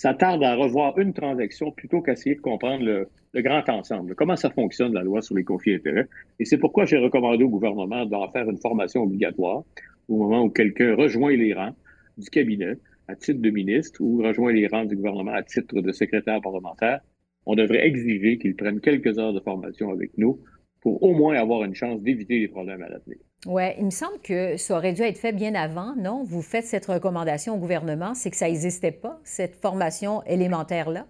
Ça 0.00 0.14
tarde 0.14 0.42
à 0.42 0.54
revoir 0.54 0.98
une 0.98 1.12
transaction 1.12 1.72
plutôt 1.72 2.00
qu'à 2.00 2.12
essayer 2.12 2.34
de 2.34 2.40
comprendre 2.40 2.82
le, 2.82 3.06
grand 3.42 3.68
ensemble, 3.68 4.14
comment 4.14 4.34
ça 4.34 4.48
fonctionne 4.48 4.94
la 4.94 5.02
loi 5.02 5.20
sur 5.20 5.34
les 5.36 5.44
conflits 5.44 5.72
d'intérêts? 5.72 6.06
Et 6.38 6.46
c'est 6.46 6.56
pourquoi 6.56 6.86
j'ai 6.86 6.96
recommandé 6.96 7.44
au 7.44 7.50
gouvernement 7.50 8.06
d'en 8.06 8.26
faire 8.30 8.48
une 8.48 8.56
formation 8.56 9.02
obligatoire 9.02 9.62
au 10.08 10.16
moment 10.16 10.44
où 10.44 10.48
quelqu'un 10.48 10.94
rejoint 10.94 11.36
les 11.36 11.52
rangs 11.52 11.76
du 12.16 12.30
cabinet 12.30 12.78
à 13.08 13.14
titre 13.14 13.42
de 13.42 13.50
ministre 13.50 14.00
ou 14.00 14.22
rejoint 14.22 14.52
les 14.52 14.68
rangs 14.68 14.86
du 14.86 14.96
gouvernement 14.96 15.34
à 15.34 15.42
titre 15.42 15.82
de 15.82 15.92
secrétaire 15.92 16.40
parlementaire 16.40 17.00
on 17.44 17.54
devrait 17.54 17.86
exiger 17.86 18.38
qu'ils 18.38 18.56
prennent 18.56 18.80
quelques 18.80 19.18
heures 19.18 19.34
de 19.34 19.40
formation 19.40 19.90
avec 19.90 20.16
nous 20.16 20.40
pour 20.80 21.02
au 21.02 21.12
moins 21.12 21.34
avoir 21.34 21.62
une 21.64 21.74
chance 21.74 22.00
d'éviter 22.00 22.38
les 22.38 22.48
problèmes 22.48 22.80
à 22.80 22.88
l'avenir. 22.88 23.18
Oui, 23.46 23.62
il 23.78 23.86
me 23.86 23.90
semble 23.90 24.18
que 24.22 24.58
ça 24.58 24.76
aurait 24.76 24.92
dû 24.92 25.00
être 25.00 25.16
fait 25.16 25.32
bien 25.32 25.54
avant, 25.54 25.94
non? 25.96 26.24
Vous 26.24 26.42
faites 26.42 26.66
cette 26.66 26.84
recommandation 26.84 27.54
au 27.54 27.58
gouvernement, 27.58 28.14
c'est 28.14 28.30
que 28.30 28.36
ça 28.36 28.46
n'existait 28.46 28.92
pas, 28.92 29.18
cette 29.24 29.54
formation 29.54 30.22
élémentaire-là? 30.24 31.06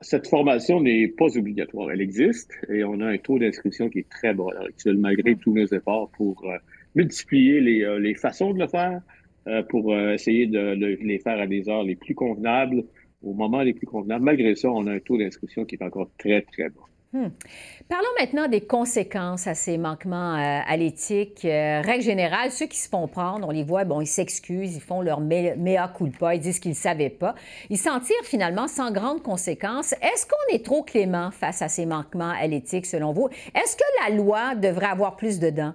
Cette 0.00 0.28
formation 0.28 0.80
n'est 0.80 1.08
pas 1.08 1.36
obligatoire. 1.36 1.90
Elle 1.90 2.00
existe 2.00 2.52
et 2.68 2.84
on 2.84 3.00
a 3.00 3.06
un 3.06 3.18
taux 3.18 3.38
d'inscription 3.38 3.88
qui 3.88 4.00
est 4.00 4.08
très 4.08 4.32
bas 4.32 4.46
actuellement, 4.64 5.08
malgré 5.08 5.32
hum. 5.32 5.38
tous 5.38 5.54
nos 5.54 5.66
efforts 5.66 6.08
pour 6.10 6.44
euh, 6.44 6.56
multiplier 6.94 7.84
euh, 7.84 7.98
les, 7.98 8.14
façons 8.14 8.52
de 8.52 8.60
le 8.60 8.68
faire, 8.68 9.00
euh, 9.48 9.62
pour 9.64 9.96
essayer 9.96 10.46
de, 10.46 10.76
de, 10.76 10.98
les 11.02 11.18
faire 11.18 11.40
à 11.40 11.48
des 11.48 11.68
heures 11.68 11.82
les 11.82 11.96
plus 11.96 12.14
convenables, 12.14 12.84
au 13.22 13.32
moment 13.34 13.62
les 13.62 13.74
plus 13.74 13.86
convenables. 13.86 14.24
Malgré 14.24 14.54
ça, 14.54 14.70
on 14.70 14.86
a 14.86 14.92
un 14.92 15.00
taux 15.00 15.18
d'inscription 15.18 15.64
qui 15.64 15.74
est 15.74 15.82
encore 15.82 16.10
très, 16.16 16.42
très 16.42 16.68
bas. 16.68 16.82
Hmm. 17.14 17.28
Parlons 17.90 18.08
maintenant 18.18 18.48
des 18.48 18.62
conséquences 18.62 19.46
à 19.46 19.54
ces 19.54 19.76
manquements 19.76 20.34
euh, 20.34 20.60
à 20.66 20.76
l'éthique. 20.78 21.44
Euh, 21.44 21.82
règle 21.82 22.02
générale, 22.02 22.50
ceux 22.50 22.64
qui 22.64 22.78
se 22.78 22.88
font 22.88 23.06
prendre, 23.06 23.46
on 23.46 23.50
les 23.50 23.64
voit, 23.64 23.84
bon, 23.84 24.00
ils 24.00 24.06
s'excusent, 24.06 24.74
ils 24.76 24.80
font 24.80 25.02
leur 25.02 25.20
mea 25.20 25.88
culpa, 25.94 26.34
ils 26.34 26.40
disent 26.40 26.58
qu'ils 26.58 26.70
ne 26.70 26.76
savaient 26.76 27.10
pas. 27.10 27.34
Ils 27.68 27.76
s'en 27.76 28.00
tirent 28.00 28.24
finalement 28.24 28.66
sans 28.66 28.90
grandes 28.92 29.22
conséquences. 29.22 29.92
Est-ce 30.00 30.24
qu'on 30.24 30.54
est 30.54 30.64
trop 30.64 30.82
clément 30.82 31.30
face 31.30 31.60
à 31.60 31.68
ces 31.68 31.84
manquements 31.84 32.32
à 32.32 32.46
l'éthique, 32.46 32.86
selon 32.86 33.12
vous? 33.12 33.28
Est-ce 33.54 33.76
que 33.76 34.08
la 34.08 34.16
loi 34.16 34.54
devrait 34.54 34.86
avoir 34.86 35.16
plus 35.16 35.38
de 35.38 35.50
dents? 35.50 35.74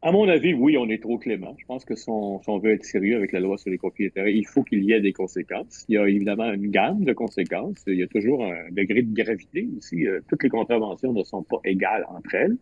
À 0.00 0.12
mon 0.12 0.28
avis, 0.28 0.54
oui, 0.54 0.76
on 0.78 0.88
est 0.88 1.02
trop 1.02 1.18
clément. 1.18 1.56
Je 1.58 1.66
pense 1.66 1.84
que 1.84 1.96
si 1.96 2.08
on, 2.08 2.58
veut 2.58 2.72
être 2.72 2.84
sérieux 2.84 3.16
avec 3.16 3.32
la 3.32 3.40
loi 3.40 3.58
sur 3.58 3.70
les 3.70 3.78
propriétaires, 3.78 4.28
il 4.28 4.46
faut 4.46 4.62
qu'il 4.62 4.84
y 4.84 4.92
ait 4.92 5.00
des 5.00 5.12
conséquences. 5.12 5.84
Il 5.88 5.96
y 5.96 5.98
a 5.98 6.08
évidemment 6.08 6.52
une 6.52 6.70
gamme 6.70 7.04
de 7.04 7.12
conséquences. 7.12 7.82
Il 7.88 7.94
y 7.94 8.04
a 8.04 8.06
toujours 8.06 8.44
un 8.44 8.70
degré 8.70 9.02
de 9.02 9.12
gravité 9.12 9.68
aussi. 9.76 10.06
Euh, 10.06 10.20
toutes 10.28 10.44
les 10.44 10.50
contraventions 10.50 11.12
ne 11.12 11.24
sont 11.24 11.42
pas 11.42 11.58
égales 11.64 12.06
entre 12.10 12.32
elles. 12.36 12.56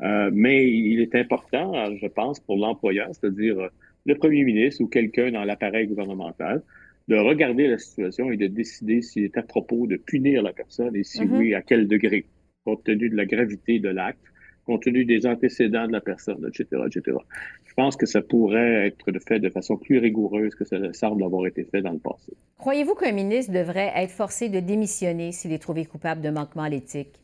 Euh, 0.00 0.30
mais 0.32 0.70
il 0.70 1.00
est 1.00 1.14
important, 1.14 1.72
je 1.94 2.06
pense, 2.06 2.40
pour 2.40 2.56
l'employeur, 2.56 3.08
c'est-à-dire 3.12 3.58
euh, 3.58 3.68
le 4.06 4.14
premier 4.14 4.44
ministre 4.44 4.82
ou 4.82 4.86
quelqu'un 4.86 5.30
dans 5.32 5.44
l'appareil 5.44 5.86
gouvernemental, 5.86 6.62
de 7.08 7.16
regarder 7.16 7.68
la 7.68 7.78
situation 7.78 8.32
et 8.32 8.38
de 8.38 8.46
décider 8.46 9.02
s'il 9.02 9.24
est 9.24 9.36
à 9.36 9.42
propos 9.42 9.86
de 9.86 9.96
punir 9.96 10.42
la 10.42 10.52
personne 10.54 10.96
et 10.96 11.04
si 11.04 11.20
mm-hmm. 11.20 11.36
oui, 11.36 11.54
à 11.54 11.60
quel 11.60 11.86
degré, 11.86 12.24
compte 12.64 12.82
tenu 12.84 13.10
de 13.10 13.16
la 13.16 13.26
gravité 13.26 13.78
de 13.78 13.88
l'acte 13.88 14.24
compte 14.66 14.82
tenu 14.82 15.04
des 15.04 15.26
antécédents 15.26 15.86
de 15.86 15.92
la 15.92 16.00
personne, 16.00 16.44
etc., 16.48 16.82
etc. 16.86 17.16
Je 17.64 17.74
pense 17.74 17.96
que 17.96 18.04
ça 18.04 18.20
pourrait 18.20 18.88
être 18.88 19.18
fait 19.26 19.38
de 19.38 19.48
façon 19.48 19.76
plus 19.76 19.98
rigoureuse 19.98 20.54
que 20.54 20.64
ça 20.64 20.76
semble 20.92 21.22
avoir 21.24 21.46
été 21.46 21.64
fait 21.64 21.82
dans 21.82 21.92
le 21.92 21.98
passé. 21.98 22.32
Croyez-vous 22.58 22.94
qu'un 22.94 23.12
ministre 23.12 23.52
devrait 23.52 23.92
être 23.94 24.10
forcé 24.10 24.48
de 24.48 24.60
démissionner 24.60 25.32
s'il 25.32 25.52
est 25.52 25.58
trouvé 25.58 25.86
coupable 25.86 26.20
de 26.20 26.30
manquement 26.30 26.64
à 26.64 26.68
l'éthique? 26.68 27.20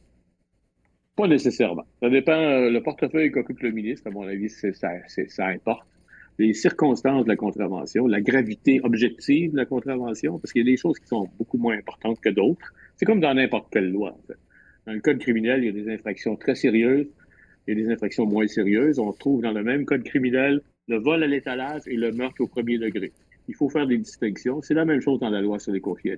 Pas 1.16 1.26
nécessairement. 1.26 1.84
Ça 2.00 2.08
dépend. 2.08 2.32
Euh, 2.32 2.70
le 2.70 2.82
portefeuille 2.82 3.30
qu'occupe 3.30 3.60
le 3.60 3.70
ministre, 3.70 4.06
à 4.06 4.10
mon 4.10 4.22
avis, 4.22 4.48
ça, 4.48 4.68
ça 5.28 5.46
importe. 5.46 5.86
Les 6.38 6.54
circonstances 6.54 7.24
de 7.24 7.28
la 7.28 7.36
contravention, 7.36 8.06
la 8.06 8.22
gravité 8.22 8.80
objective 8.82 9.52
de 9.52 9.56
la 9.58 9.66
contravention, 9.66 10.38
parce 10.38 10.52
qu'il 10.52 10.66
y 10.66 10.68
a 10.68 10.72
des 10.72 10.78
choses 10.78 10.98
qui 10.98 11.06
sont 11.06 11.28
beaucoup 11.38 11.58
moins 11.58 11.76
importantes 11.76 12.18
que 12.20 12.30
d'autres. 12.30 12.72
C'est 12.96 13.04
comme 13.04 13.20
dans 13.20 13.34
n'importe 13.34 13.66
quelle 13.70 13.90
loi. 13.90 14.16
En 14.18 14.26
fait. 14.26 14.38
Dans 14.86 14.92
le 14.92 15.00
code 15.00 15.18
criminel, 15.18 15.62
il 15.62 15.66
y 15.66 15.68
a 15.68 15.72
des 15.72 15.92
infractions 15.92 16.36
très 16.36 16.54
sérieuses 16.54 17.06
a 17.70 17.74
des 17.74 17.88
infractions 17.88 18.26
moins 18.26 18.46
sérieuses. 18.46 18.98
On 18.98 19.12
trouve 19.12 19.42
dans 19.42 19.52
le 19.52 19.62
même 19.62 19.84
code 19.84 20.02
criminel 20.02 20.60
le 20.88 20.98
vol 20.98 21.22
à 21.22 21.26
l'étalage 21.26 21.82
et 21.86 21.96
le 21.96 22.12
meurtre 22.12 22.40
au 22.40 22.48
premier 22.48 22.78
degré. 22.78 23.12
Il 23.48 23.54
faut 23.54 23.68
faire 23.68 23.86
des 23.86 23.98
distinctions. 23.98 24.62
C'est 24.62 24.74
la 24.74 24.84
même 24.84 25.00
chose 25.00 25.20
dans 25.20 25.30
la 25.30 25.40
loi 25.40 25.58
sur 25.58 25.72
les 25.72 25.80
conflits 25.80 26.12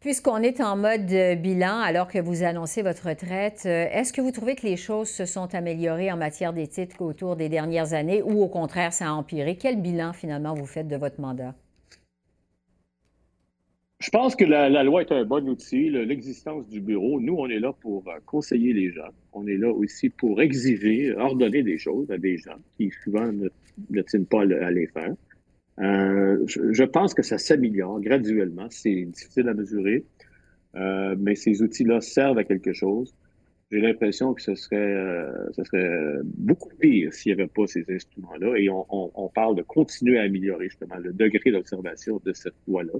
Puisqu'on 0.00 0.38
est 0.38 0.62
en 0.62 0.76
mode 0.76 1.12
bilan 1.42 1.78
alors 1.80 2.08
que 2.08 2.18
vous 2.18 2.42
annoncez 2.42 2.80
votre 2.80 3.08
retraite, 3.08 3.64
euh, 3.66 3.86
est-ce 3.92 4.14
que 4.14 4.22
vous 4.22 4.30
trouvez 4.30 4.54
que 4.54 4.66
les 4.66 4.78
choses 4.78 5.10
se 5.10 5.26
sont 5.26 5.54
améliorées 5.54 6.10
en 6.10 6.16
matière 6.16 6.54
d'éthique 6.54 6.98
autour 7.02 7.36
des 7.36 7.50
dernières 7.50 7.92
années 7.92 8.22
ou 8.22 8.42
au 8.42 8.48
contraire 8.48 8.94
ça 8.94 9.08
a 9.08 9.12
empiré? 9.12 9.56
Quel 9.56 9.82
bilan 9.82 10.14
finalement 10.14 10.54
vous 10.54 10.64
faites 10.64 10.88
de 10.88 10.96
votre 10.96 11.20
mandat? 11.20 11.54
Je 14.00 14.08
pense 14.08 14.34
que 14.34 14.46
la, 14.46 14.82
loi 14.82 15.02
est 15.02 15.12
un 15.12 15.26
bon 15.26 15.46
outil. 15.46 15.90
L'existence 15.90 16.66
du 16.68 16.80
bureau, 16.80 17.20
nous, 17.20 17.34
on 17.34 17.48
est 17.50 17.58
là 17.58 17.74
pour 17.82 18.08
euh, 18.08 18.12
conseiller 18.24 18.72
les 18.72 18.90
gens. 18.90 19.10
On 19.34 19.46
est 19.46 19.58
là 19.58 19.70
aussi 19.70 20.08
pour 20.08 20.40
exiger, 20.40 21.14
ordonner 21.14 21.62
des 21.62 21.76
choses 21.76 22.10
à 22.10 22.16
des 22.16 22.38
gens 22.38 22.56
qui 22.78 22.90
souvent 23.04 23.30
ne, 23.30 24.02
tiennent 24.02 24.24
pas 24.24 24.40
à 24.40 24.70
les 24.70 24.86
faire. 24.86 25.14
Euh, 25.80 26.42
je, 26.46 26.84
pense 26.84 27.12
que 27.12 27.22
ça 27.22 27.36
s'améliore 27.36 28.00
graduellement. 28.00 28.68
C'est 28.70 29.04
difficile 29.04 29.50
à 29.50 29.54
mesurer, 29.54 30.06
euh, 30.76 31.14
mais 31.18 31.34
ces 31.34 31.60
outils-là 31.60 32.00
servent 32.00 32.38
à 32.38 32.44
quelque 32.44 32.72
chose. 32.72 33.14
J'ai 33.70 33.80
l'impression 33.80 34.32
que 34.32 34.40
ce 34.40 34.54
serait, 34.54 35.28
ce 35.52 35.62
serait 35.62 36.20
beaucoup 36.24 36.70
pire 36.80 37.12
s'il 37.12 37.34
n'y 37.34 37.40
avait 37.40 37.50
pas 37.50 37.66
ces 37.66 37.84
instruments-là. 37.88 38.56
Et 38.56 38.68
on 38.70 39.30
parle 39.32 39.54
de 39.56 39.62
continuer 39.62 40.18
à 40.18 40.22
améliorer 40.22 40.70
justement 40.70 40.96
le 40.96 41.12
degré 41.12 41.52
d'observation 41.52 42.20
de 42.24 42.32
cette 42.32 42.56
loi-là. 42.66 42.94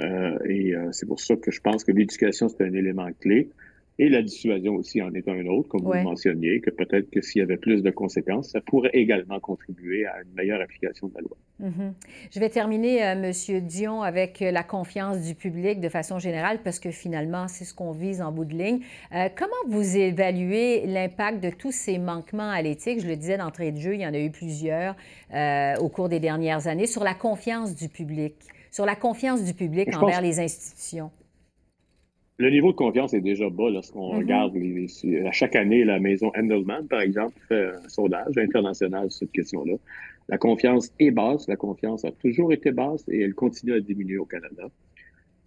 Euh, 0.00 0.38
et 0.44 0.74
euh, 0.74 0.88
c'est 0.92 1.06
pour 1.06 1.20
ça 1.20 1.36
que 1.36 1.50
je 1.50 1.60
pense 1.60 1.84
que 1.84 1.92
l'éducation, 1.92 2.48
c'est 2.48 2.62
un 2.62 2.72
élément 2.72 3.08
clé. 3.20 3.50
Et 3.98 4.10
la 4.10 4.20
dissuasion 4.20 4.74
aussi 4.74 5.00
en 5.00 5.14
est 5.14 5.26
un 5.26 5.46
autre, 5.46 5.70
comme 5.70 5.80
vous 5.80 5.94
le 5.94 6.02
mentionniez, 6.02 6.60
que 6.60 6.68
peut-être 6.68 7.08
que 7.08 7.22
s'il 7.22 7.38
y 7.38 7.42
avait 7.42 7.56
plus 7.56 7.82
de 7.82 7.90
conséquences, 7.90 8.50
ça 8.50 8.60
pourrait 8.60 8.90
également 8.92 9.40
contribuer 9.40 10.04
à 10.04 10.20
une 10.20 10.34
meilleure 10.34 10.60
application 10.60 11.08
de 11.08 11.14
la 11.14 11.20
loi. 11.22 11.36
Mm-hmm. 11.62 11.92
Je 12.30 12.38
vais 12.38 12.50
terminer, 12.50 13.02
euh, 13.02 13.14
Monsieur 13.14 13.62
Dion, 13.62 14.02
avec 14.02 14.40
la 14.40 14.62
confiance 14.62 15.22
du 15.22 15.34
public 15.34 15.80
de 15.80 15.88
façon 15.88 16.18
générale, 16.18 16.58
parce 16.62 16.78
que 16.78 16.90
finalement, 16.90 17.48
c'est 17.48 17.64
ce 17.64 17.72
qu'on 17.72 17.92
vise 17.92 18.20
en 18.20 18.32
bout 18.32 18.44
de 18.44 18.52
ligne. 18.52 18.80
comment 19.10 19.74
vous 19.74 19.96
évaluez 19.96 20.86
l'impact 20.86 21.42
de 21.42 21.48
tous 21.48 21.72
ces 21.72 21.96
manquements 21.96 22.50
à 22.50 22.60
l'éthique? 22.60 23.00
Je 23.00 23.08
le 23.08 23.16
disais 23.16 23.38
d'entrée 23.38 23.72
de 23.72 23.78
jeu, 23.78 23.94
il 23.94 24.02
y 24.02 24.06
en 24.06 24.12
a 24.12 24.18
eu 24.18 24.30
plusieurs 24.30 24.94
au 25.80 25.88
cours 25.88 26.10
des 26.10 26.20
dernières 26.20 26.66
années, 26.66 26.86
sur 26.86 27.02
la 27.02 27.14
confiance 27.14 27.74
du 27.74 27.88
public 27.88 28.34
sur 28.76 28.84
la 28.84 28.94
confiance 28.94 29.42
du 29.42 29.54
public 29.54 29.88
envers 29.96 30.20
les 30.20 30.38
institutions? 30.38 31.10
Le 32.36 32.50
niveau 32.50 32.72
de 32.72 32.76
confiance 32.76 33.14
est 33.14 33.22
déjà 33.22 33.48
bas 33.48 33.70
lorsqu'on 33.70 34.12
mm-hmm. 34.12 34.18
regarde 34.18 34.54
à 35.26 35.32
chaque 35.32 35.56
année 35.56 35.82
la 35.82 35.98
maison 35.98 36.30
Endelman, 36.36 36.86
par 36.86 37.00
exemple, 37.00 37.32
fait 37.48 37.68
un 37.68 37.88
sondage 37.88 38.36
international 38.36 39.10
sur 39.10 39.20
cette 39.20 39.32
question-là. 39.32 39.76
La 40.28 40.36
confiance 40.36 40.92
est 40.98 41.10
basse, 41.10 41.48
la 41.48 41.56
confiance 41.56 42.04
a 42.04 42.10
toujours 42.10 42.52
été 42.52 42.70
basse 42.70 43.02
et 43.08 43.22
elle 43.22 43.34
continue 43.34 43.72
à 43.72 43.80
diminuer 43.80 44.18
au 44.18 44.26
Canada. 44.26 44.64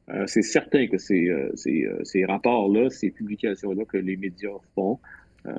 Euh, 0.10 0.24
c'est 0.26 0.42
certain 0.42 0.88
que 0.88 0.98
ces, 0.98 1.30
euh, 1.30 1.52
euh, 1.68 2.04
ces, 2.04 2.26
rapports-là, 2.26 2.90
ces 2.90 3.12
publications-là 3.12 3.86
que 3.86 3.98
les 3.98 4.18
médias 4.18 4.58
font 4.74 4.98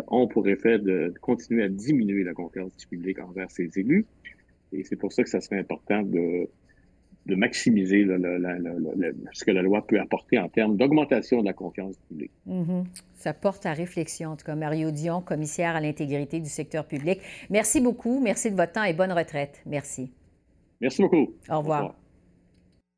ont 0.08 0.26
pour 0.26 0.46
effet 0.48 0.78
de 0.78 1.14
continuer 1.20 1.62
à 1.62 1.68
diminuer 1.68 2.22
la 2.24 2.34
confiance 2.34 2.76
du 2.76 2.86
public 2.86 3.18
envers 3.20 3.50
ses 3.50 3.78
élus. 3.78 4.06
Et 4.72 4.82
c'est 4.84 4.96
pour 4.96 5.12
ça 5.12 5.22
que 5.22 5.30
ça 5.30 5.40
serait 5.40 5.58
important 5.58 6.02
de, 6.02 6.48
de 7.26 7.34
maximiser 7.34 8.06
ce 9.32 9.44
que 9.44 9.50
la 9.50 9.62
loi 9.62 9.86
peut 9.86 10.00
apporter 10.00 10.38
en 10.38 10.48
termes 10.48 10.76
d'augmentation 10.76 11.40
de 11.40 11.46
la 11.46 11.52
confiance 11.52 11.96
public. 12.08 12.30
Mm-hmm. 12.48 12.84
Ça 13.14 13.34
porte 13.34 13.66
à 13.66 13.72
réflexion, 13.72 14.30
en 14.30 14.36
tout 14.36 14.46
cas. 14.46 14.54
Mario 14.54 14.90
Dion, 14.90 15.20
commissaire 15.20 15.76
à 15.76 15.80
l'intégrité 15.80 16.40
du 16.40 16.48
secteur 16.48 16.86
public. 16.86 17.20
Merci 17.50 17.80
beaucoup. 17.80 18.20
Merci 18.20 18.50
de 18.50 18.56
votre 18.56 18.72
temps 18.72 18.84
et 18.84 18.94
bonne 18.94 19.12
retraite. 19.12 19.62
Merci. 19.66 20.10
Merci 20.80 21.02
beaucoup. 21.02 21.34
Au 21.50 21.58
revoir. 21.58 21.94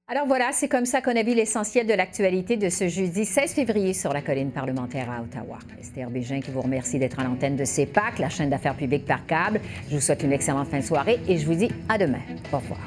Alors 0.08 0.26
voilà, 0.26 0.50
c'est 0.52 0.68
comme 0.68 0.84
ça 0.84 1.00
qu'on 1.00 1.16
a 1.16 1.22
vu 1.22 1.34
l'essentiel 1.34 1.86
de 1.86 1.94
l'actualité 1.94 2.56
de 2.56 2.68
ce 2.68 2.86
jeudi 2.86 3.24
16 3.24 3.54
février 3.54 3.94
sur 3.94 4.12
la 4.12 4.20
colline 4.20 4.50
parlementaire 4.50 5.10
à 5.10 5.22
Ottawa. 5.22 5.58
Esther 5.80 6.10
Bégin 6.10 6.40
qui 6.40 6.50
vous 6.50 6.60
remercie 6.60 6.98
d'être 6.98 7.18
à 7.18 7.24
l'antenne 7.24 7.56
de 7.56 7.64
CEPAC, 7.64 8.18
la 8.18 8.28
chaîne 8.28 8.50
d'affaires 8.50 8.76
publiques 8.76 9.06
par 9.06 9.24
câble. 9.26 9.60
Je 9.88 9.94
vous 9.94 10.00
souhaite 10.00 10.22
une 10.22 10.32
excellente 10.32 10.68
fin 10.68 10.80
de 10.80 10.84
soirée 10.84 11.18
et 11.28 11.38
je 11.38 11.46
vous 11.46 11.54
dis 11.54 11.70
à 11.88 11.98
demain. 11.98 12.20
Au 12.52 12.58
revoir. 12.58 12.80